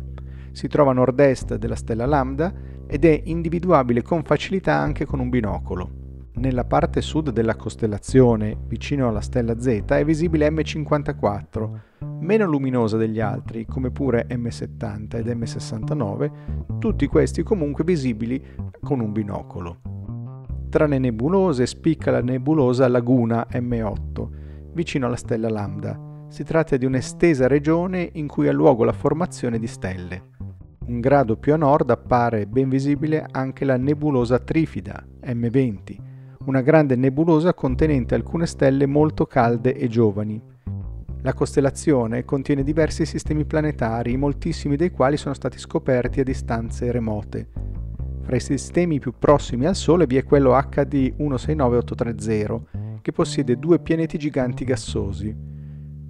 Si 0.52 0.68
trova 0.68 0.90
a 0.90 0.96
nord-est 0.96 1.56
della 1.56 1.76
stella 1.76 2.08
Lambda 2.08 2.52
ed 2.88 3.06
è 3.06 3.22
individuabile 3.26 4.02
con 4.02 4.24
facilità 4.24 4.76
anche 4.76 5.06
con 5.06 5.20
un 5.20 5.30
binocolo. 5.30 6.06
Nella 6.38 6.66
parte 6.66 7.02
sud 7.02 7.32
della 7.32 7.56
costellazione, 7.56 8.56
vicino 8.68 9.08
alla 9.08 9.22
stella 9.22 9.60
Z, 9.60 9.84
è 9.88 10.06
visibile 10.06 10.50
M54, 10.50 11.70
meno 12.20 12.46
luminosa 12.46 12.96
degli 12.96 13.20
altri, 13.20 13.66
come 13.66 13.90
pure 13.90 14.28
M70 14.30 15.16
ed 15.16 15.28
M69, 15.28 16.78
tutti 16.78 17.08
questi 17.08 17.42
comunque 17.42 17.84
visibili 17.84 18.40
con 18.82 19.00
un 19.00 19.12
binocolo. 19.12 19.82
Tra 20.70 20.86
le 20.86 21.00
nebulose 21.00 21.66
spicca 21.66 22.12
la 22.12 22.22
nebulosa 22.22 22.88
Laguna 22.88 23.48
M8, 23.50 24.28
vicino 24.74 25.08
alla 25.08 25.16
stella 25.16 25.50
Lambda. 25.50 26.00
Si 26.30 26.44
tratta 26.44 26.78
di 26.78 26.86
un'estesa 26.86 27.48
regione 27.48 28.10
in 28.14 28.28
cui 28.28 28.48
ha 28.48 28.54
luogo 28.54 28.84
la 28.84 28.94
formazione 28.94 29.58
di 29.58 29.68
stelle. 29.68 30.37
Un 30.88 31.02
grado 31.02 31.36
più 31.36 31.54
a 31.54 31.58
nord 31.58 31.90
appare 31.90 32.46
ben 32.48 32.70
visibile 32.70 33.26
anche 33.30 33.66
la 33.66 33.76
nebulosa 33.76 34.40
Trifida, 34.40 35.06
M20, 35.22 35.98
una 36.46 36.62
grande 36.62 36.96
nebulosa 36.96 37.54
contenente 37.54 38.16
alcune 38.16 38.46
stelle 38.46 38.86
molto 38.86 39.26
calde 39.26 39.76
e 39.76 39.90
giovani. 39.90 40.42
La 41.24 41.34
costellazione 41.34 42.24
contiene 42.24 42.64
diversi 42.64 43.06
sistemi 43.06 43.44
planetari, 43.44 44.16
moltissimi 44.16 44.78
dei 44.78 44.92
quali 44.92 45.18
sono 45.18 45.34
stati 45.34 45.58
scoperti 45.58 46.22
a 46.22 46.24
distanze 46.24 46.90
remote. 46.90 47.50
Fra 48.22 48.38
i 48.38 48.40
sistemi 48.40 49.00
più 49.00 49.14
prossimi 49.20 49.66
al 49.66 49.76
Sole 49.76 50.06
vi 50.06 50.16
è 50.16 50.24
quello 50.24 50.52
HD 50.52 51.16
169830, 51.18 53.00
che 53.02 53.12
possiede 53.12 53.60
due 53.60 53.80
pianeti 53.80 54.18
giganti 54.18 54.64
gassosi, 54.64 55.36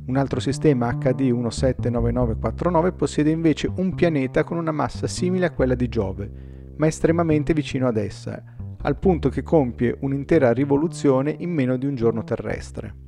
un 0.08 0.16
altro 0.16 0.40
sistema 0.40 0.94
HD 0.94 1.22
179949 1.32 2.94
possiede 2.94 3.30
invece 3.30 3.70
un 3.76 3.94
pianeta 3.94 4.44
con 4.44 4.58
una 4.58 4.72
massa 4.72 5.06
simile 5.06 5.48
a 5.48 5.52
quella 5.52 5.76
di 5.76 5.90
Giove, 5.90 6.32
ma 6.78 6.88
estremamente 6.88 7.54
vicino 7.54 7.88
ad 7.88 7.98
essa, 7.98 8.42
al 8.82 8.98
punto 8.98 9.28
che 9.30 9.44
compie 9.44 9.98
un'intera 10.00 10.54
rivoluzione 10.54 11.36
in 11.40 11.52
meno 11.52 11.76
di 11.78 11.86
un 11.86 11.96
giorno 11.96 12.24
terrestre. 12.24 13.06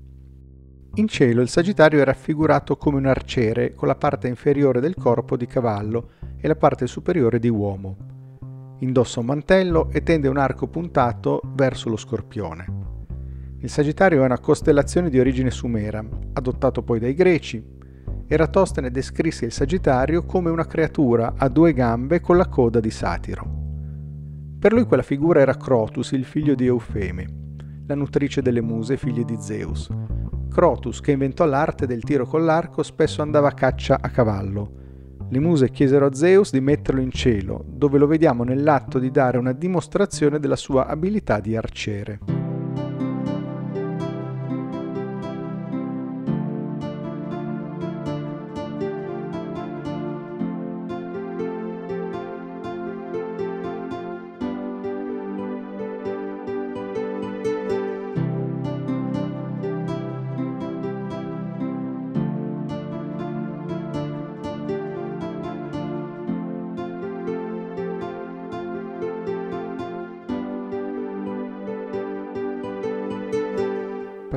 In 0.95 1.07
cielo 1.07 1.41
il 1.41 1.47
Sagittario 1.47 2.01
è 2.01 2.03
raffigurato 2.03 2.75
come 2.75 2.97
un 2.97 3.05
arciere 3.05 3.75
con 3.75 3.87
la 3.87 3.95
parte 3.95 4.27
inferiore 4.27 4.81
del 4.81 4.95
corpo 4.95 5.37
di 5.37 5.45
cavallo 5.45 6.09
e 6.37 6.47
la 6.47 6.55
parte 6.55 6.85
superiore 6.85 7.39
di 7.39 7.47
uomo. 7.47 7.95
Indossa 8.79 9.21
un 9.21 9.27
mantello 9.27 9.89
e 9.91 10.03
tende 10.03 10.27
un 10.27 10.37
arco 10.37 10.67
puntato 10.67 11.41
verso 11.53 11.89
lo 11.89 11.97
scorpione. 11.97 12.98
Il 13.61 13.69
Sagittario 13.69 14.21
è 14.21 14.25
una 14.25 14.39
costellazione 14.39 15.09
di 15.09 15.19
origine 15.19 15.51
sumera, 15.51 16.01
adottato 16.31 16.81
poi 16.81 16.97
dai 16.97 17.13
greci. 17.13 17.61
Eratostene 18.25 18.89
descrisse 18.89 19.43
il 19.43 19.51
Sagittario 19.51 20.23
come 20.23 20.49
una 20.49 20.65
creatura 20.65 21.33
a 21.35 21.49
due 21.49 21.73
gambe 21.73 22.21
con 22.21 22.37
la 22.37 22.47
coda 22.47 22.79
di 22.79 22.89
satiro. 22.89 23.57
Per 24.57 24.71
lui 24.71 24.85
quella 24.85 25.03
figura 25.03 25.41
era 25.41 25.57
Crotus, 25.57 26.11
il 26.11 26.23
figlio 26.23 26.55
di 26.55 26.67
Eufeme, 26.67 27.25
la 27.85 27.95
nutrice 27.95 28.41
delle 28.41 28.61
muse, 28.61 28.95
figlie 28.95 29.25
di 29.25 29.35
Zeus. 29.37 29.89
Crotus, 30.49 31.01
che 31.01 31.11
inventò 31.11 31.43
l'arte 31.43 31.85
del 31.85 32.03
tiro 32.03 32.25
con 32.25 32.45
l'arco, 32.45 32.81
spesso 32.81 33.21
andava 33.21 33.49
a 33.49 33.53
caccia 33.53 33.97
a 33.99 34.09
cavallo. 34.09 34.71
Le 35.27 35.39
muse 35.39 35.69
chiesero 35.69 36.05
a 36.05 36.13
Zeus 36.13 36.51
di 36.51 36.61
metterlo 36.61 37.01
in 37.01 37.11
cielo, 37.11 37.65
dove 37.67 37.97
lo 37.97 38.07
vediamo 38.07 38.45
nell'atto 38.45 38.99
di 38.99 39.11
dare 39.11 39.37
una 39.37 39.51
dimostrazione 39.51 40.39
della 40.39 40.55
sua 40.55 40.87
abilità 40.87 41.41
di 41.41 41.57
arciere. 41.57 42.38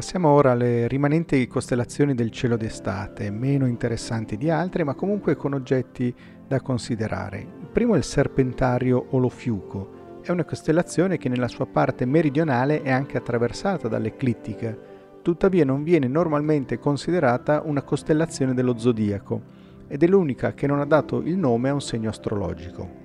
Passiamo 0.02 0.30
ora 0.30 0.50
alle 0.50 0.88
rimanenti 0.88 1.47
costellazioni 1.47 2.12
del 2.16 2.32
cielo 2.32 2.56
d'estate, 2.56 3.30
meno 3.30 3.68
interessanti 3.68 4.37
di 4.37 4.50
altre, 4.50 4.82
ma 4.82 4.94
comunque 4.94 5.37
con 5.37 5.52
oggetti 5.52 6.12
da 6.44 6.61
considerare. 6.61 7.38
Il 7.38 7.68
primo 7.71 7.94
è 7.94 7.99
il 7.99 8.02
Serpentario 8.02 9.06
Olofiuco. 9.11 10.18
È 10.21 10.32
una 10.32 10.44
costellazione 10.44 11.18
che 11.18 11.28
nella 11.28 11.47
sua 11.47 11.66
parte 11.66 12.04
meridionale 12.04 12.82
è 12.82 12.90
anche 12.90 13.16
attraversata 13.16 13.87
dall'eclittica, 13.87 14.76
tuttavia 15.23 15.64
non 15.64 15.85
viene 15.85 16.09
normalmente 16.09 16.80
considerata 16.80 17.62
una 17.64 17.82
costellazione 17.82 18.54
dello 18.54 18.76
zodiaco 18.76 19.40
ed 19.87 20.02
è 20.02 20.09
l'unica 20.09 20.52
che 20.52 20.66
non 20.66 20.80
ha 20.80 20.85
dato 20.85 21.21
il 21.21 21.37
nome 21.37 21.68
a 21.68 21.75
un 21.75 21.80
segno 21.80 22.09
astrologico. 22.09 23.01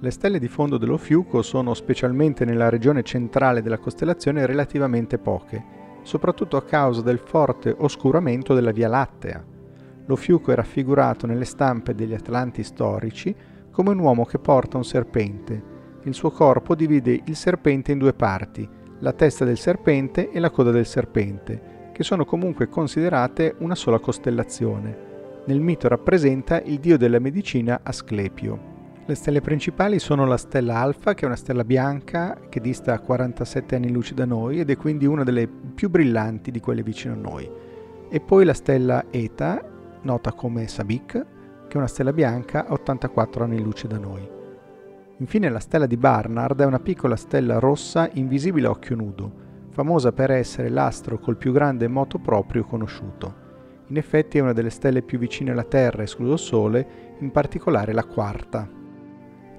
Le 0.00 0.12
stelle 0.12 0.38
di 0.38 0.46
fondo 0.46 0.78
dello 0.78 0.96
Fiuco 0.96 1.42
sono, 1.42 1.74
specialmente 1.74 2.44
nella 2.44 2.68
regione 2.68 3.02
centrale 3.02 3.62
della 3.62 3.78
costellazione, 3.78 4.46
relativamente 4.46 5.18
poche, 5.18 5.64
soprattutto 6.02 6.56
a 6.56 6.62
causa 6.62 7.02
del 7.02 7.18
forte 7.18 7.74
oscuramento 7.76 8.54
della 8.54 8.70
Via 8.70 8.86
Lattea. 8.86 9.44
Lo 10.06 10.14
Fiuco 10.14 10.52
è 10.52 10.54
raffigurato 10.54 11.26
nelle 11.26 11.44
stampe 11.44 11.96
degli 11.96 12.14
Atlanti 12.14 12.62
storici 12.62 13.34
come 13.72 13.90
un 13.90 13.98
uomo 13.98 14.24
che 14.24 14.38
porta 14.38 14.76
un 14.76 14.84
serpente. 14.84 15.62
Il 16.04 16.14
suo 16.14 16.30
corpo 16.30 16.76
divide 16.76 17.20
il 17.24 17.34
serpente 17.34 17.90
in 17.90 17.98
due 17.98 18.12
parti, 18.12 18.68
la 19.00 19.12
testa 19.12 19.44
del 19.44 19.58
serpente 19.58 20.30
e 20.30 20.38
la 20.38 20.50
coda 20.50 20.70
del 20.70 20.86
serpente, 20.86 21.90
che 21.92 22.04
sono 22.04 22.24
comunque 22.24 22.68
considerate 22.68 23.56
una 23.58 23.74
sola 23.74 23.98
costellazione. 23.98 25.06
Nel 25.46 25.60
mito 25.60 25.88
rappresenta 25.88 26.60
il 26.60 26.78
dio 26.78 26.96
della 26.96 27.18
medicina 27.18 27.80
Asclepio. 27.82 28.67
Le 29.08 29.14
stelle 29.14 29.40
principali 29.40 29.98
sono 29.98 30.26
la 30.26 30.36
stella 30.36 30.80
Alfa, 30.80 31.14
che 31.14 31.22
è 31.22 31.26
una 31.26 31.34
stella 31.34 31.64
bianca 31.64 32.40
che 32.50 32.60
dista 32.60 33.00
47 33.00 33.74
anni 33.74 33.90
luce 33.90 34.12
da 34.12 34.26
noi 34.26 34.60
ed 34.60 34.68
è 34.68 34.76
quindi 34.76 35.06
una 35.06 35.24
delle 35.24 35.48
più 35.48 35.88
brillanti 35.88 36.50
di 36.50 36.60
quelle 36.60 36.82
vicino 36.82 37.14
a 37.14 37.16
noi. 37.16 37.50
E 38.10 38.20
poi 38.20 38.44
la 38.44 38.52
stella 38.52 39.06
Eta, 39.08 39.64
nota 40.02 40.34
come 40.34 40.68
Sabik, 40.68 41.12
che 41.12 41.72
è 41.72 41.76
una 41.78 41.86
stella 41.86 42.12
bianca 42.12 42.66
a 42.66 42.72
84 42.74 43.44
anni 43.44 43.62
luce 43.62 43.88
da 43.88 43.96
noi. 43.96 44.28
Infine 45.16 45.48
la 45.48 45.58
stella 45.58 45.86
di 45.86 45.96
Barnard 45.96 46.60
è 46.60 46.66
una 46.66 46.78
piccola 46.78 47.16
stella 47.16 47.58
rossa 47.58 48.10
invisibile 48.12 48.66
a 48.66 48.72
occhio 48.72 48.94
nudo, 48.94 49.32
famosa 49.70 50.12
per 50.12 50.32
essere 50.32 50.68
l'astro 50.68 51.18
col 51.18 51.38
più 51.38 51.52
grande 51.52 51.88
moto 51.88 52.18
proprio 52.18 52.62
conosciuto. 52.62 53.46
In 53.86 53.96
effetti 53.96 54.36
è 54.36 54.42
una 54.42 54.52
delle 54.52 54.68
stelle 54.68 55.00
più 55.00 55.18
vicine 55.18 55.52
alla 55.52 55.64
Terra, 55.64 56.02
escluso 56.02 56.34
il 56.34 56.38
Sole, 56.38 56.88
in 57.20 57.30
particolare 57.30 57.94
la 57.94 58.04
quarta. 58.04 58.76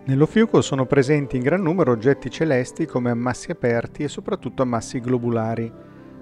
Nello 0.09 0.25
fiuco 0.25 0.61
sono 0.61 0.87
presenti 0.87 1.35
in 1.35 1.43
gran 1.43 1.61
numero 1.61 1.91
oggetti 1.91 2.31
celesti 2.31 2.87
come 2.87 3.11
ammassi 3.11 3.51
aperti 3.51 4.01
e 4.01 4.07
soprattutto 4.07 4.63
ammassi 4.63 4.99
globulari. 4.99 5.71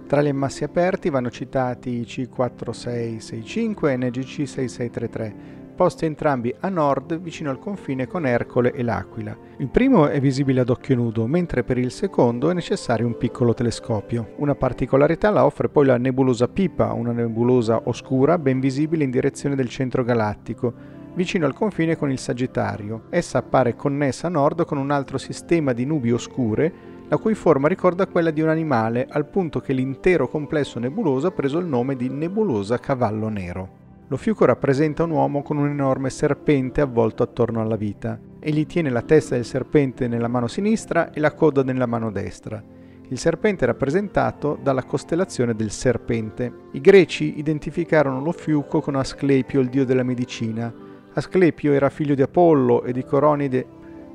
Tra 0.06 0.22
gli 0.22 0.28
ammassi 0.28 0.66
aperti 0.66 1.10
vanno 1.10 1.30
citati 1.30 2.02
C4665 2.02 3.88
e 3.88 3.96
NGC 3.96 4.46
6633, 4.46 5.36
posti 5.74 6.04
entrambi 6.04 6.54
a 6.60 6.68
nord 6.68 7.18
vicino 7.22 7.50
al 7.50 7.60
confine 7.60 8.08
con 8.08 8.26
Ercole 8.26 8.74
e 8.74 8.84
l'Aquila. 8.84 9.38
Il 9.60 9.70
primo 9.70 10.08
è 10.08 10.20
visibile 10.20 10.60
ad 10.60 10.70
occhio 10.70 10.96
nudo, 10.96 11.26
mentre 11.26 11.64
per 11.64 11.78
il 11.78 11.92
secondo 11.92 12.50
è 12.50 12.54
necessario 12.54 13.08
un 13.08 13.16
piccolo 13.16 13.54
telescopio. 13.54 14.34
Una 14.40 14.56
particolarità 14.56 15.30
la 15.30 15.46
offre 15.46 15.70
poi 15.70 15.86
la 15.86 15.98
nebulosa 15.98 16.50
Pipa, 16.50 16.92
una 16.92 17.14
nebulosa 17.14 17.84
oscura 17.86 18.38
ben 18.38 18.60
visibile 18.60 19.06
in 19.06 19.12
direzione 19.12 19.56
del 19.56 19.70
centro 19.70 20.04
galattico, 20.04 20.97
vicino 21.18 21.48
al 21.48 21.56
confine 21.56 21.98
con 21.98 22.12
il 22.12 22.20
Sagittario. 22.20 23.06
Essa 23.10 23.40
appare 23.40 23.76
connessa 23.76 24.28
a 24.28 24.30
nord 24.30 24.66
con 24.66 24.78
un 24.78 24.92
altro 24.92 25.18
sistema 25.18 25.74
di 25.74 25.84
nubi 25.84 26.12
oscure, 26.12 26.72
la 27.08 27.18
cui 27.18 27.34
forma 27.34 27.68
ricorda 27.68 28.06
quella 28.06 28.30
di 28.30 28.42
un 28.42 28.50
animale, 28.50 29.08
al 29.10 29.26
punto 29.26 29.60
che 29.60 29.74
l'intero 29.74 30.28
complesso 30.28 30.78
nebuloso 30.78 31.26
ha 31.26 31.32
preso 31.32 31.58
il 31.58 31.66
nome 31.66 31.96
di 31.96 32.08
nebulosa 32.08 32.78
cavallo 32.78 33.30
nero. 33.30 33.86
Lo 34.10 34.16
fiuco 34.16 34.46
rappresenta 34.46 35.06
un 35.06 35.10
uomo 35.10 35.42
con 35.42 35.58
un 35.58 35.68
enorme 35.68 36.12
serpente 36.12 36.82
avvolto 36.82 37.24
attorno 37.24 37.62
alla 37.62 37.78
vita. 37.78 38.20
Egli 38.40 38.68
tiene 38.68 38.92
la 38.92 39.02
testa 39.02 39.34
del 39.34 39.44
serpente 39.44 40.08
nella 40.08 40.28
mano 40.28 40.46
sinistra 40.46 41.12
e 41.12 41.20
la 41.20 41.34
coda 41.34 41.64
nella 41.64 41.88
mano 41.88 42.12
destra. 42.12 42.64
Il 43.10 43.18
serpente 43.18 43.64
è 43.64 43.68
rappresentato 43.68 44.60
dalla 44.62 44.84
costellazione 44.84 45.56
del 45.56 45.72
serpente. 45.72 46.54
I 46.74 46.80
greci 46.80 47.40
identificarono 47.40 48.22
lo 48.22 48.34
fiuco 48.34 48.82
con 48.82 48.96
Asclepio, 48.96 49.62
il 49.62 49.70
dio 49.70 49.84
della 49.84 50.04
medicina, 50.04 50.86
Asclepio 51.18 51.74
era 51.74 51.90
figlio 51.90 52.14
di 52.14 52.22
Apollo 52.22 52.84
e 52.84 52.94
di 52.94 53.04
Coronide. 53.04 53.66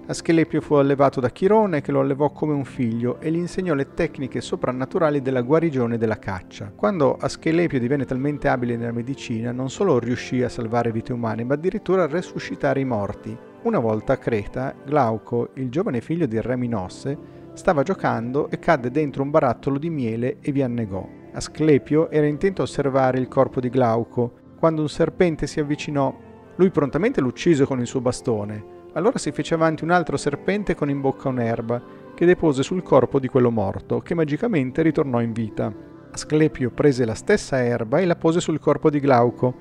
Asclepio 0.06 0.60
fu 0.60 0.74
allevato 0.74 1.18
da 1.18 1.30
Chirone 1.30 1.80
che 1.80 1.90
lo 1.90 1.98
allevò 1.98 2.30
come 2.30 2.52
un 2.52 2.64
figlio 2.64 3.18
e 3.18 3.32
gli 3.32 3.38
insegnò 3.38 3.74
le 3.74 3.92
tecniche 3.92 4.40
soprannaturali 4.40 5.20
della 5.20 5.40
guarigione 5.40 5.96
e 5.96 5.98
della 5.98 6.20
caccia. 6.20 6.70
Quando 6.72 7.16
Asclepio 7.16 7.80
divenne 7.80 8.04
talmente 8.04 8.46
abile 8.46 8.76
nella 8.76 8.92
medicina, 8.92 9.50
non 9.50 9.68
solo 9.68 9.98
riuscì 9.98 10.44
a 10.44 10.48
salvare 10.48 10.92
vite 10.92 11.12
umane, 11.12 11.42
ma 11.42 11.54
addirittura 11.54 12.04
a 12.04 12.06
resuscitare 12.06 12.78
i 12.78 12.84
morti. 12.84 13.36
Una 13.62 13.80
volta 13.80 14.12
a 14.12 14.18
Creta, 14.18 14.72
Glauco, 14.86 15.48
il 15.54 15.70
giovane 15.70 16.00
figlio 16.00 16.26
di 16.26 16.40
re 16.40 16.56
Minosse, 16.56 17.18
stava 17.54 17.82
giocando 17.82 18.48
e 18.48 18.60
cadde 18.60 18.92
dentro 18.92 19.24
un 19.24 19.30
barattolo 19.30 19.76
di 19.78 19.90
miele 19.90 20.36
e 20.40 20.52
vi 20.52 20.62
annegò. 20.62 21.04
Asclepio 21.32 22.10
era 22.10 22.26
intento 22.26 22.60
a 22.60 22.64
osservare 22.64 23.18
il 23.18 23.26
corpo 23.26 23.58
di 23.58 23.70
Glauco, 23.70 24.34
quando 24.56 24.82
un 24.82 24.88
serpente 24.88 25.48
si 25.48 25.58
avvicinò 25.58 26.30
lui 26.56 26.70
prontamente 26.70 27.20
l'uccise 27.20 27.64
con 27.64 27.80
il 27.80 27.86
suo 27.86 28.00
bastone. 28.00 28.80
Allora 28.94 29.18
si 29.18 29.32
fece 29.32 29.54
avanti 29.54 29.84
un 29.84 29.90
altro 29.90 30.16
serpente 30.16 30.74
con 30.74 30.90
in 30.90 31.00
bocca 31.00 31.28
un'erba, 31.28 31.82
che 32.14 32.26
depose 32.26 32.62
sul 32.62 32.82
corpo 32.82 33.18
di 33.18 33.28
quello 33.28 33.50
morto, 33.50 34.00
che 34.00 34.14
magicamente 34.14 34.82
ritornò 34.82 35.20
in 35.20 35.32
vita. 35.32 35.72
Asclepio 36.10 36.70
prese 36.70 37.06
la 37.06 37.14
stessa 37.14 37.62
erba 37.62 37.98
e 37.98 38.04
la 38.04 38.16
pose 38.16 38.40
sul 38.40 38.60
corpo 38.60 38.90
di 38.90 39.00
Glauco. 39.00 39.54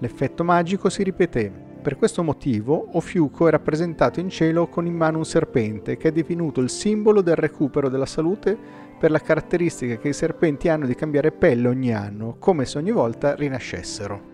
L'effetto 0.00 0.42
magico 0.42 0.88
si 0.88 1.04
ripeté. 1.04 1.70
Per 1.80 1.96
questo 1.96 2.24
motivo 2.24 2.96
Ofiuco 2.96 3.46
è 3.46 3.50
rappresentato 3.50 4.18
in 4.18 4.28
cielo 4.28 4.66
con 4.66 4.86
in 4.86 4.94
mano 4.94 5.18
un 5.18 5.24
serpente, 5.24 5.96
che 5.96 6.08
è 6.08 6.12
divenuto 6.12 6.60
il 6.60 6.70
simbolo 6.70 7.22
del 7.22 7.36
recupero 7.36 7.88
della 7.88 8.06
salute 8.06 8.56
per 8.98 9.12
la 9.12 9.20
caratteristica 9.20 9.96
che 9.96 10.08
i 10.08 10.12
serpenti 10.12 10.68
hanno 10.68 10.86
di 10.86 10.94
cambiare 10.94 11.30
pelle 11.30 11.68
ogni 11.68 11.92
anno, 11.94 12.36
come 12.38 12.64
se 12.64 12.78
ogni 12.78 12.92
volta 12.92 13.34
rinascessero. 13.34 14.31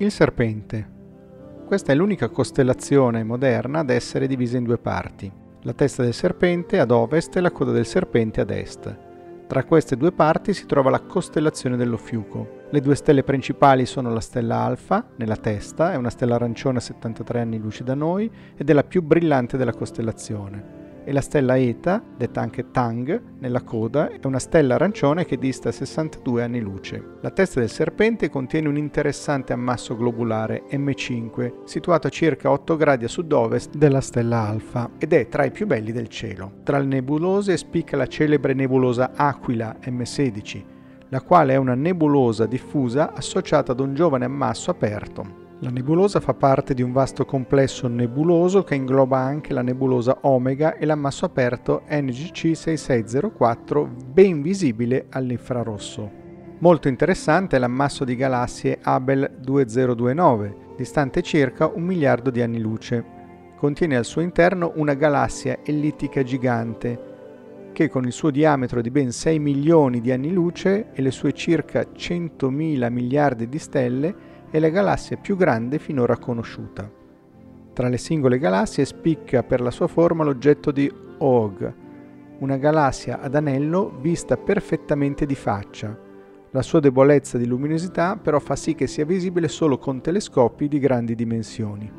Il 0.00 0.12
serpente. 0.12 0.88
Questa 1.66 1.90
è 1.90 1.94
l'unica 1.96 2.28
costellazione 2.28 3.24
moderna 3.24 3.80
ad 3.80 3.90
essere 3.90 4.28
divisa 4.28 4.56
in 4.56 4.62
due 4.62 4.78
parti, 4.78 5.28
la 5.62 5.72
testa 5.72 6.04
del 6.04 6.14
serpente 6.14 6.78
ad 6.78 6.92
ovest 6.92 7.34
e 7.34 7.40
la 7.40 7.50
coda 7.50 7.72
del 7.72 7.84
serpente 7.84 8.40
ad 8.40 8.50
est. 8.50 8.96
Tra 9.48 9.64
queste 9.64 9.96
due 9.96 10.12
parti 10.12 10.54
si 10.54 10.66
trova 10.66 10.90
la 10.90 11.00
costellazione 11.00 11.76
dello 11.76 11.96
Fiuco. 11.96 12.66
Le 12.70 12.80
due 12.80 12.94
stelle 12.94 13.24
principali 13.24 13.86
sono 13.86 14.12
la 14.12 14.20
stella 14.20 14.58
Alfa, 14.58 15.04
nella 15.16 15.36
testa, 15.36 15.90
è 15.90 15.96
una 15.96 16.10
stella 16.10 16.36
arancione 16.36 16.78
a 16.78 16.82
73 16.82 17.40
anni 17.40 17.58
luce 17.58 17.82
da 17.82 17.94
noi 17.94 18.30
ed 18.56 18.70
è 18.70 18.72
la 18.72 18.84
più 18.84 19.02
brillante 19.02 19.56
della 19.56 19.74
costellazione 19.74 20.77
e 21.08 21.12
la 21.12 21.22
stella 21.22 21.56
Eta, 21.56 22.02
detta 22.18 22.42
anche 22.42 22.70
Tang, 22.70 23.22
nella 23.38 23.62
coda, 23.62 24.10
è 24.10 24.18
una 24.26 24.38
stella 24.38 24.74
arancione 24.74 25.24
che 25.24 25.38
dista 25.38 25.72
62 25.72 26.42
anni 26.42 26.60
luce. 26.60 27.02
La 27.22 27.30
testa 27.30 27.60
del 27.60 27.70
serpente 27.70 28.28
contiene 28.28 28.68
un 28.68 28.76
interessante 28.76 29.54
ammasso 29.54 29.96
globulare 29.96 30.64
M5, 30.70 31.64
situato 31.64 32.08
a 32.08 32.10
circa 32.10 32.50
8 32.50 32.76
gradi 32.76 33.06
a 33.06 33.08
sud-ovest 33.08 33.74
della 33.74 34.02
stella 34.02 34.46
Alfa, 34.48 34.90
ed 34.98 35.14
è 35.14 35.28
tra 35.28 35.46
i 35.46 35.50
più 35.50 35.66
belli 35.66 35.92
del 35.92 36.08
cielo. 36.08 36.56
Tra 36.62 36.78
le 36.78 36.84
nebulose 36.84 37.56
spicca 37.56 37.96
la 37.96 38.06
celebre 38.06 38.52
nebulosa 38.52 39.12
Aquila 39.14 39.78
M16, 39.82 40.62
la 41.08 41.22
quale 41.22 41.54
è 41.54 41.56
una 41.56 41.74
nebulosa 41.74 42.44
diffusa 42.44 43.14
associata 43.14 43.72
ad 43.72 43.80
un 43.80 43.94
giovane 43.94 44.26
ammasso 44.26 44.70
aperto. 44.70 45.46
La 45.60 45.70
nebulosa 45.70 46.20
fa 46.20 46.34
parte 46.34 46.72
di 46.72 46.82
un 46.82 46.92
vasto 46.92 47.24
complesso 47.24 47.88
nebuloso 47.88 48.62
che 48.62 48.76
ingloba 48.76 49.18
anche 49.18 49.52
la 49.52 49.62
nebulosa 49.62 50.18
Omega 50.20 50.76
e 50.76 50.86
l'ammasso 50.86 51.24
aperto 51.24 51.82
NGC 51.90 52.56
6604 52.56 53.90
ben 54.06 54.40
visibile 54.40 55.06
all'infrarosso. 55.10 56.08
Molto 56.60 56.86
interessante 56.86 57.56
è 57.56 57.58
l'ammasso 57.58 58.04
di 58.04 58.14
galassie 58.14 58.78
Abel 58.80 59.34
2029, 59.40 60.74
distante 60.76 61.22
circa 61.22 61.66
un 61.66 61.82
miliardo 61.82 62.30
di 62.30 62.40
anni 62.40 62.60
luce. 62.60 63.04
Contiene 63.56 63.96
al 63.96 64.04
suo 64.04 64.20
interno 64.20 64.70
una 64.76 64.94
galassia 64.94 65.58
ellittica 65.64 66.22
gigante 66.22 67.06
che 67.72 67.88
con 67.88 68.04
il 68.04 68.12
suo 68.12 68.30
diametro 68.30 68.80
di 68.80 68.90
ben 68.90 69.10
6 69.10 69.38
milioni 69.38 70.00
di 70.00 70.12
anni 70.12 70.32
luce 70.32 70.90
e 70.92 71.02
le 71.02 71.10
sue 71.10 71.32
circa 71.32 71.80
100.000 71.80 72.90
miliardi 72.90 73.48
di 73.48 73.58
stelle 73.58 74.27
è 74.50 74.58
la 74.58 74.68
galassia 74.68 75.16
più 75.16 75.36
grande 75.36 75.78
finora 75.78 76.16
conosciuta. 76.16 76.90
Tra 77.72 77.88
le 77.88 77.98
singole 77.98 78.38
galassie 78.38 78.84
spicca 78.84 79.42
per 79.42 79.60
la 79.60 79.70
sua 79.70 79.86
forma 79.86 80.24
l'oggetto 80.24 80.70
di 80.70 80.90
Oog, 81.18 81.74
una 82.38 82.56
galassia 82.56 83.20
ad 83.20 83.34
anello 83.34 83.96
vista 84.00 84.36
perfettamente 84.36 85.26
di 85.26 85.34
faccia. 85.34 85.96
La 86.50 86.62
sua 86.62 86.80
debolezza 86.80 87.36
di 87.36 87.46
luminosità 87.46 88.16
però 88.16 88.38
fa 88.38 88.56
sì 88.56 88.74
che 88.74 88.86
sia 88.86 89.04
visibile 89.04 89.48
solo 89.48 89.78
con 89.78 90.00
telescopi 90.00 90.66
di 90.68 90.78
grandi 90.78 91.14
dimensioni. 91.14 91.92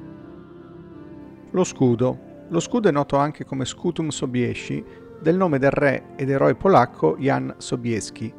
Lo 1.52 1.64
scudo. 1.64 2.28
Lo 2.50 2.60
scudo 2.60 2.90
è 2.90 2.92
noto 2.92 3.16
anche 3.16 3.46
come 3.46 3.64
Scutum 3.64 4.10
Sobieski 4.10 4.84
del 5.22 5.36
nome 5.36 5.60
del 5.60 5.72
re 5.72 6.16
ed 6.16 6.30
eroe 6.30 6.56
polacco 6.56 7.16
Jan 7.20 7.54
Sobieski. 7.58 8.34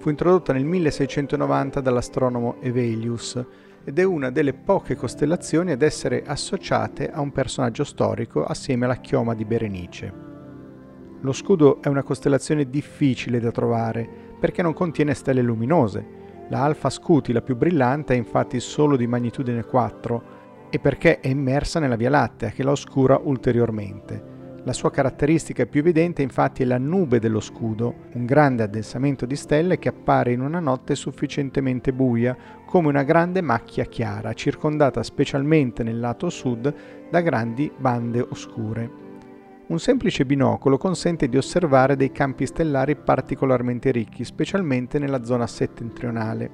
Fu 0.00 0.08
introdotta 0.08 0.54
nel 0.54 0.64
1690 0.64 1.82
dall'astronomo 1.82 2.56
Evelius 2.62 3.44
ed 3.84 3.98
è 3.98 4.02
una 4.02 4.30
delle 4.30 4.54
poche 4.54 4.96
costellazioni 4.96 5.72
ad 5.72 5.82
essere 5.82 6.22
associate 6.24 7.10
a 7.10 7.20
un 7.20 7.32
personaggio 7.32 7.84
storico 7.84 8.42
assieme 8.42 8.86
alla 8.86 8.96
chioma 8.96 9.34
di 9.34 9.44
Berenice. 9.44 10.12
Lo 11.20 11.32
scudo 11.32 11.82
è 11.82 11.88
una 11.88 12.02
costellazione 12.02 12.70
difficile 12.70 13.40
da 13.40 13.50
trovare 13.50 14.08
perché 14.40 14.62
non 14.62 14.72
contiene 14.72 15.12
stelle 15.12 15.42
luminose. 15.42 16.02
La 16.48 16.64
Alpha 16.64 16.88
Scuti, 16.88 17.34
la 17.34 17.42
più 17.42 17.54
brillante, 17.54 18.14
è 18.14 18.16
infatti 18.16 18.58
solo 18.58 18.96
di 18.96 19.06
magnitudine 19.06 19.66
4 19.66 20.22
e 20.70 20.78
perché 20.78 21.20
è 21.20 21.28
immersa 21.28 21.78
nella 21.78 21.96
Via 21.96 22.08
Lattea 22.08 22.48
che 22.48 22.62
la 22.62 22.70
oscura 22.70 23.20
ulteriormente. 23.22 24.29
La 24.64 24.74
sua 24.74 24.90
caratteristica 24.90 25.64
più 25.64 25.80
evidente 25.80 26.20
infatti 26.20 26.62
è 26.62 26.66
la 26.66 26.76
nube 26.76 27.18
dello 27.18 27.40
scudo, 27.40 27.94
un 28.12 28.26
grande 28.26 28.62
addensamento 28.62 29.24
di 29.24 29.34
stelle 29.34 29.78
che 29.78 29.88
appare 29.88 30.32
in 30.32 30.42
una 30.42 30.60
notte 30.60 30.94
sufficientemente 30.94 31.94
buia 31.94 32.36
come 32.66 32.88
una 32.88 33.02
grande 33.02 33.40
macchia 33.40 33.84
chiara, 33.84 34.34
circondata 34.34 35.02
specialmente 35.02 35.82
nel 35.82 35.98
lato 35.98 36.28
sud 36.28 36.74
da 37.08 37.20
grandi 37.22 37.72
bande 37.74 38.20
oscure. 38.20 39.08
Un 39.68 39.78
semplice 39.78 40.26
binocolo 40.26 40.76
consente 40.76 41.28
di 41.28 41.38
osservare 41.38 41.96
dei 41.96 42.12
campi 42.12 42.44
stellari 42.44 42.96
particolarmente 42.96 43.90
ricchi, 43.90 44.24
specialmente 44.24 44.98
nella 44.98 45.24
zona 45.24 45.46
settentrionale. 45.46 46.50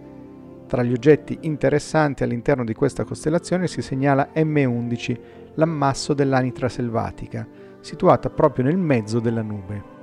Tra 0.69 0.83
gli 0.85 0.93
oggetti 0.93 1.39
interessanti 1.41 2.23
all'interno 2.23 2.63
di 2.63 2.75
questa 2.75 3.05
costellazione 3.05 3.67
si 3.67 3.83
segnala 3.83 4.29
M11, 4.35 5.19
l'ammasso 5.55 6.13
dell'anitra 6.13 6.69
selvatica, 6.69 7.66
situata 7.87 8.31
proprio 8.31 8.65
nel 8.65 8.77
mezzo 8.77 9.21
della 9.21 9.43
nube. 9.43 9.95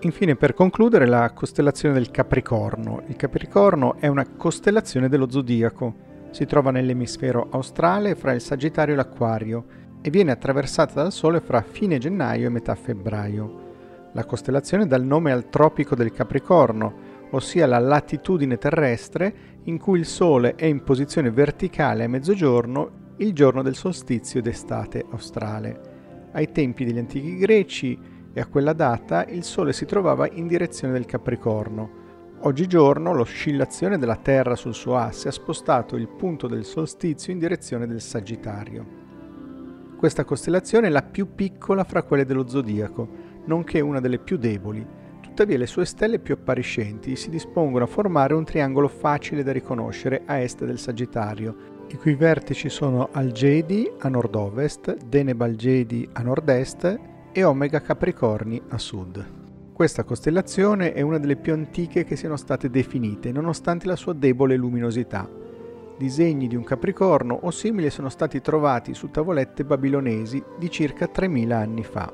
Infine, 0.00 0.34
per 0.34 0.52
concludere, 0.52 1.06
la 1.06 1.30
costellazione 1.32 1.94
del 1.94 2.10
Capricorno. 2.10 3.02
Il 3.06 3.14
Capricorno 3.14 3.94
è 3.98 4.08
una 4.08 4.26
costellazione 4.26 5.08
dello 5.08 5.30
zodiaco. 5.30 6.08
Si 6.30 6.44
trova 6.44 6.72
nell'emisfero 6.72 7.46
australe 7.50 8.16
fra 8.16 8.32
il 8.32 8.40
Sagittario 8.40 8.94
e 8.94 8.96
l'Aquario 8.96 9.64
e 10.02 10.10
viene 10.10 10.32
attraversata 10.32 11.02
dal 11.02 11.12
Sole 11.12 11.40
fra 11.40 11.62
fine 11.62 11.98
gennaio 11.98 12.46
e 12.46 12.50
metà 12.50 12.74
febbraio. 12.74 13.68
La 14.12 14.24
costellazione 14.24 14.88
dà 14.88 14.96
il 14.96 15.04
nome 15.04 15.30
al 15.30 15.48
tropico 15.50 15.94
del 15.94 16.10
Capricorno, 16.10 16.94
ossia 17.30 17.66
la 17.66 17.78
latitudine 17.78 18.58
terrestre 18.58 19.34
in 19.64 19.78
cui 19.78 20.00
il 20.00 20.06
Sole 20.06 20.56
è 20.56 20.64
in 20.64 20.82
posizione 20.82 21.30
verticale 21.30 22.02
a 22.02 22.08
mezzogiorno 22.08 23.14
il 23.18 23.32
giorno 23.32 23.62
del 23.62 23.76
solstizio 23.76 24.42
d'estate 24.42 25.04
australe. 25.10 25.89
Ai 26.32 26.52
tempi 26.52 26.84
degli 26.84 26.98
antichi 26.98 27.36
greci 27.36 27.98
e 28.32 28.40
a 28.40 28.46
quella 28.46 28.72
data 28.72 29.24
il 29.24 29.42
Sole 29.42 29.72
si 29.72 29.84
trovava 29.84 30.28
in 30.30 30.46
direzione 30.46 30.92
del 30.92 31.04
Capricorno. 31.04 31.98
Oggigiorno 32.42 33.12
l'oscillazione 33.12 33.98
della 33.98 34.16
Terra 34.16 34.54
sul 34.54 34.74
suo 34.74 34.96
asse 34.96 35.28
ha 35.28 35.32
spostato 35.32 35.96
il 35.96 36.08
punto 36.08 36.46
del 36.46 36.64
solstizio 36.64 37.32
in 37.32 37.40
direzione 37.40 37.86
del 37.88 38.00
Sagittario. 38.00 38.98
Questa 39.98 40.24
costellazione 40.24 40.86
è 40.86 40.90
la 40.90 41.02
più 41.02 41.34
piccola 41.34 41.82
fra 41.82 42.04
quelle 42.04 42.24
dello 42.24 42.46
zodiaco, 42.46 43.08
nonché 43.46 43.80
una 43.80 44.00
delle 44.00 44.18
più 44.18 44.38
deboli. 44.38 44.86
Tuttavia 45.20 45.58
le 45.58 45.66
sue 45.66 45.84
stelle 45.84 46.20
più 46.20 46.34
appariscenti 46.34 47.16
si 47.16 47.28
dispongono 47.28 47.84
a 47.84 47.88
formare 47.88 48.34
un 48.34 48.44
triangolo 48.44 48.88
facile 48.88 49.42
da 49.42 49.52
riconoscere 49.52 50.22
a 50.24 50.38
est 50.38 50.64
del 50.64 50.78
Sagittario, 50.78 51.79
i 51.92 51.96
cui 51.96 52.14
vertici 52.14 52.68
sono 52.68 53.08
Algedi 53.10 53.90
a 53.98 54.08
nord-ovest, 54.08 54.96
Deneb-Algedi 55.06 56.08
a 56.12 56.22
nord-est 56.22 56.98
e 57.32 57.44
Omega 57.44 57.80
Capricorni 57.80 58.62
a 58.68 58.78
sud. 58.78 59.38
Questa 59.72 60.04
costellazione 60.04 60.92
è 60.92 61.00
una 61.00 61.18
delle 61.18 61.34
più 61.34 61.52
antiche 61.52 62.04
che 62.04 62.14
siano 62.14 62.36
state 62.36 62.70
definite, 62.70 63.32
nonostante 63.32 63.86
la 63.86 63.96
sua 63.96 64.12
debole 64.12 64.54
luminosità. 64.54 65.28
Disegni 65.98 66.46
di 66.46 66.54
un 66.54 66.62
capricorno 66.62 67.36
o 67.42 67.50
simili 67.50 67.90
sono 67.90 68.08
stati 68.08 68.40
trovati 68.40 68.94
su 68.94 69.10
tavolette 69.10 69.64
babilonesi 69.64 70.40
di 70.58 70.70
circa 70.70 71.08
3000 71.08 71.56
anni 71.56 71.82
fa. 71.82 72.12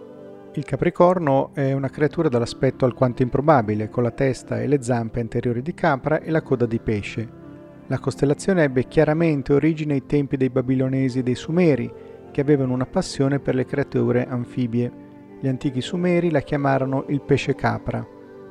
Il 0.55 0.65
capricorno 0.65 1.51
è 1.53 1.73
una 1.73 1.91
creatura 1.91 2.31
dall'aspetto 2.31 2.87
alquanto 2.87 3.23
improbabile, 3.23 3.91
con 3.91 4.05
la 4.05 4.11
testa 4.11 4.59
e 4.59 4.67
le 4.67 4.83
zampe 4.83 5.21
anteriori 5.21 5.61
di 5.61 5.75
capra 5.75 6.21
e 6.21 6.31
la 6.31 6.41
coda 6.41 6.65
di 6.65 6.79
pesce. 6.79 7.45
La 7.89 8.01
costellazione 8.01 8.65
ebbe 8.65 8.89
chiaramente 8.89 9.53
origine 9.53 9.95
ai 9.95 10.07
tempi 10.07 10.37
dei 10.37 10.51
babilonesi 10.51 11.21
e 11.21 11.23
dei 11.23 11.37
sumeri, 11.37 11.93
che 12.33 12.41
avevano 12.41 12.73
una 12.73 12.87
passione 12.87 13.39
per 13.39 13.55
le 13.55 13.65
creature 13.65 14.27
anfibie. 14.27 14.93
Gli 15.41 15.47
antichi 15.47 15.81
sumeri 15.81 16.31
la 16.31 16.41
chiamarono 16.41 17.05
il 17.09 17.23
pesce 17.23 17.55
capra. 17.55 18.05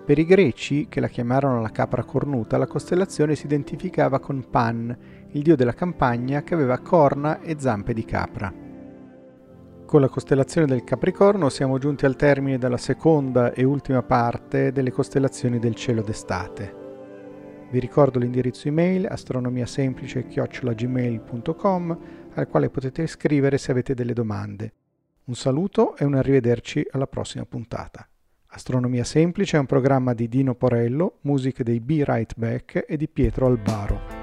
Per 0.05 0.17
i 0.17 0.25
greci, 0.25 0.87
che 0.87 1.01
la 1.01 1.07
chiamarono 1.07 1.61
la 1.61 1.71
capra 1.71 2.03
cornuta, 2.03 2.57
la 2.57 2.65
costellazione 2.65 3.35
si 3.35 3.45
identificava 3.45 4.19
con 4.19 4.45
Pan, 4.49 4.97
il 5.31 5.41
dio 5.41 5.57
della 5.57 5.73
campagna 5.73 6.41
che 6.43 6.53
aveva 6.53 6.79
corna 6.79 7.41
e 7.41 7.55
zampe 7.59 7.93
di 7.93 8.05
capra. 8.05 8.53
Con 9.85 10.01
la 10.01 10.07
costellazione 10.07 10.67
del 10.67 10.83
Capricorno 10.85 11.49
siamo 11.49 11.77
giunti 11.77 12.05
al 12.05 12.15
termine 12.15 12.57
della 12.57 12.77
seconda 12.77 13.51
e 13.51 13.65
ultima 13.65 14.01
parte 14.01 14.71
delle 14.71 14.91
costellazioni 14.91 15.59
del 15.59 15.75
cielo 15.75 16.01
d'estate. 16.01 16.84
Vi 17.75 17.81
ricordo 17.81 18.19
l'indirizzo 18.19 18.69
email 18.69 19.05
astronomiasemplice-gmail.com 19.05 21.99
al 22.35 22.47
quale 22.47 22.69
potete 22.69 23.05
scrivere 23.05 23.57
se 23.57 23.71
avete 23.71 23.93
delle 23.93 24.13
domande. 24.13 24.71
Un 25.25 25.35
saluto 25.35 25.97
e 25.97 26.05
un 26.05 26.13
arrivederci 26.13 26.87
alla 26.91 27.07
prossima 27.07 27.45
puntata. 27.45 28.07
Astronomia 28.47 29.03
Semplice 29.03 29.57
è 29.57 29.59
un 29.59 29.65
programma 29.65 30.13
di 30.13 30.29
Dino 30.29 30.55
Porello, 30.55 31.17
musiche 31.23 31.65
dei 31.65 31.81
Be 31.81 32.05
Right 32.05 32.33
Back 32.37 32.85
e 32.87 32.95
di 32.95 33.09
Pietro 33.09 33.47
Albaro. 33.47 34.14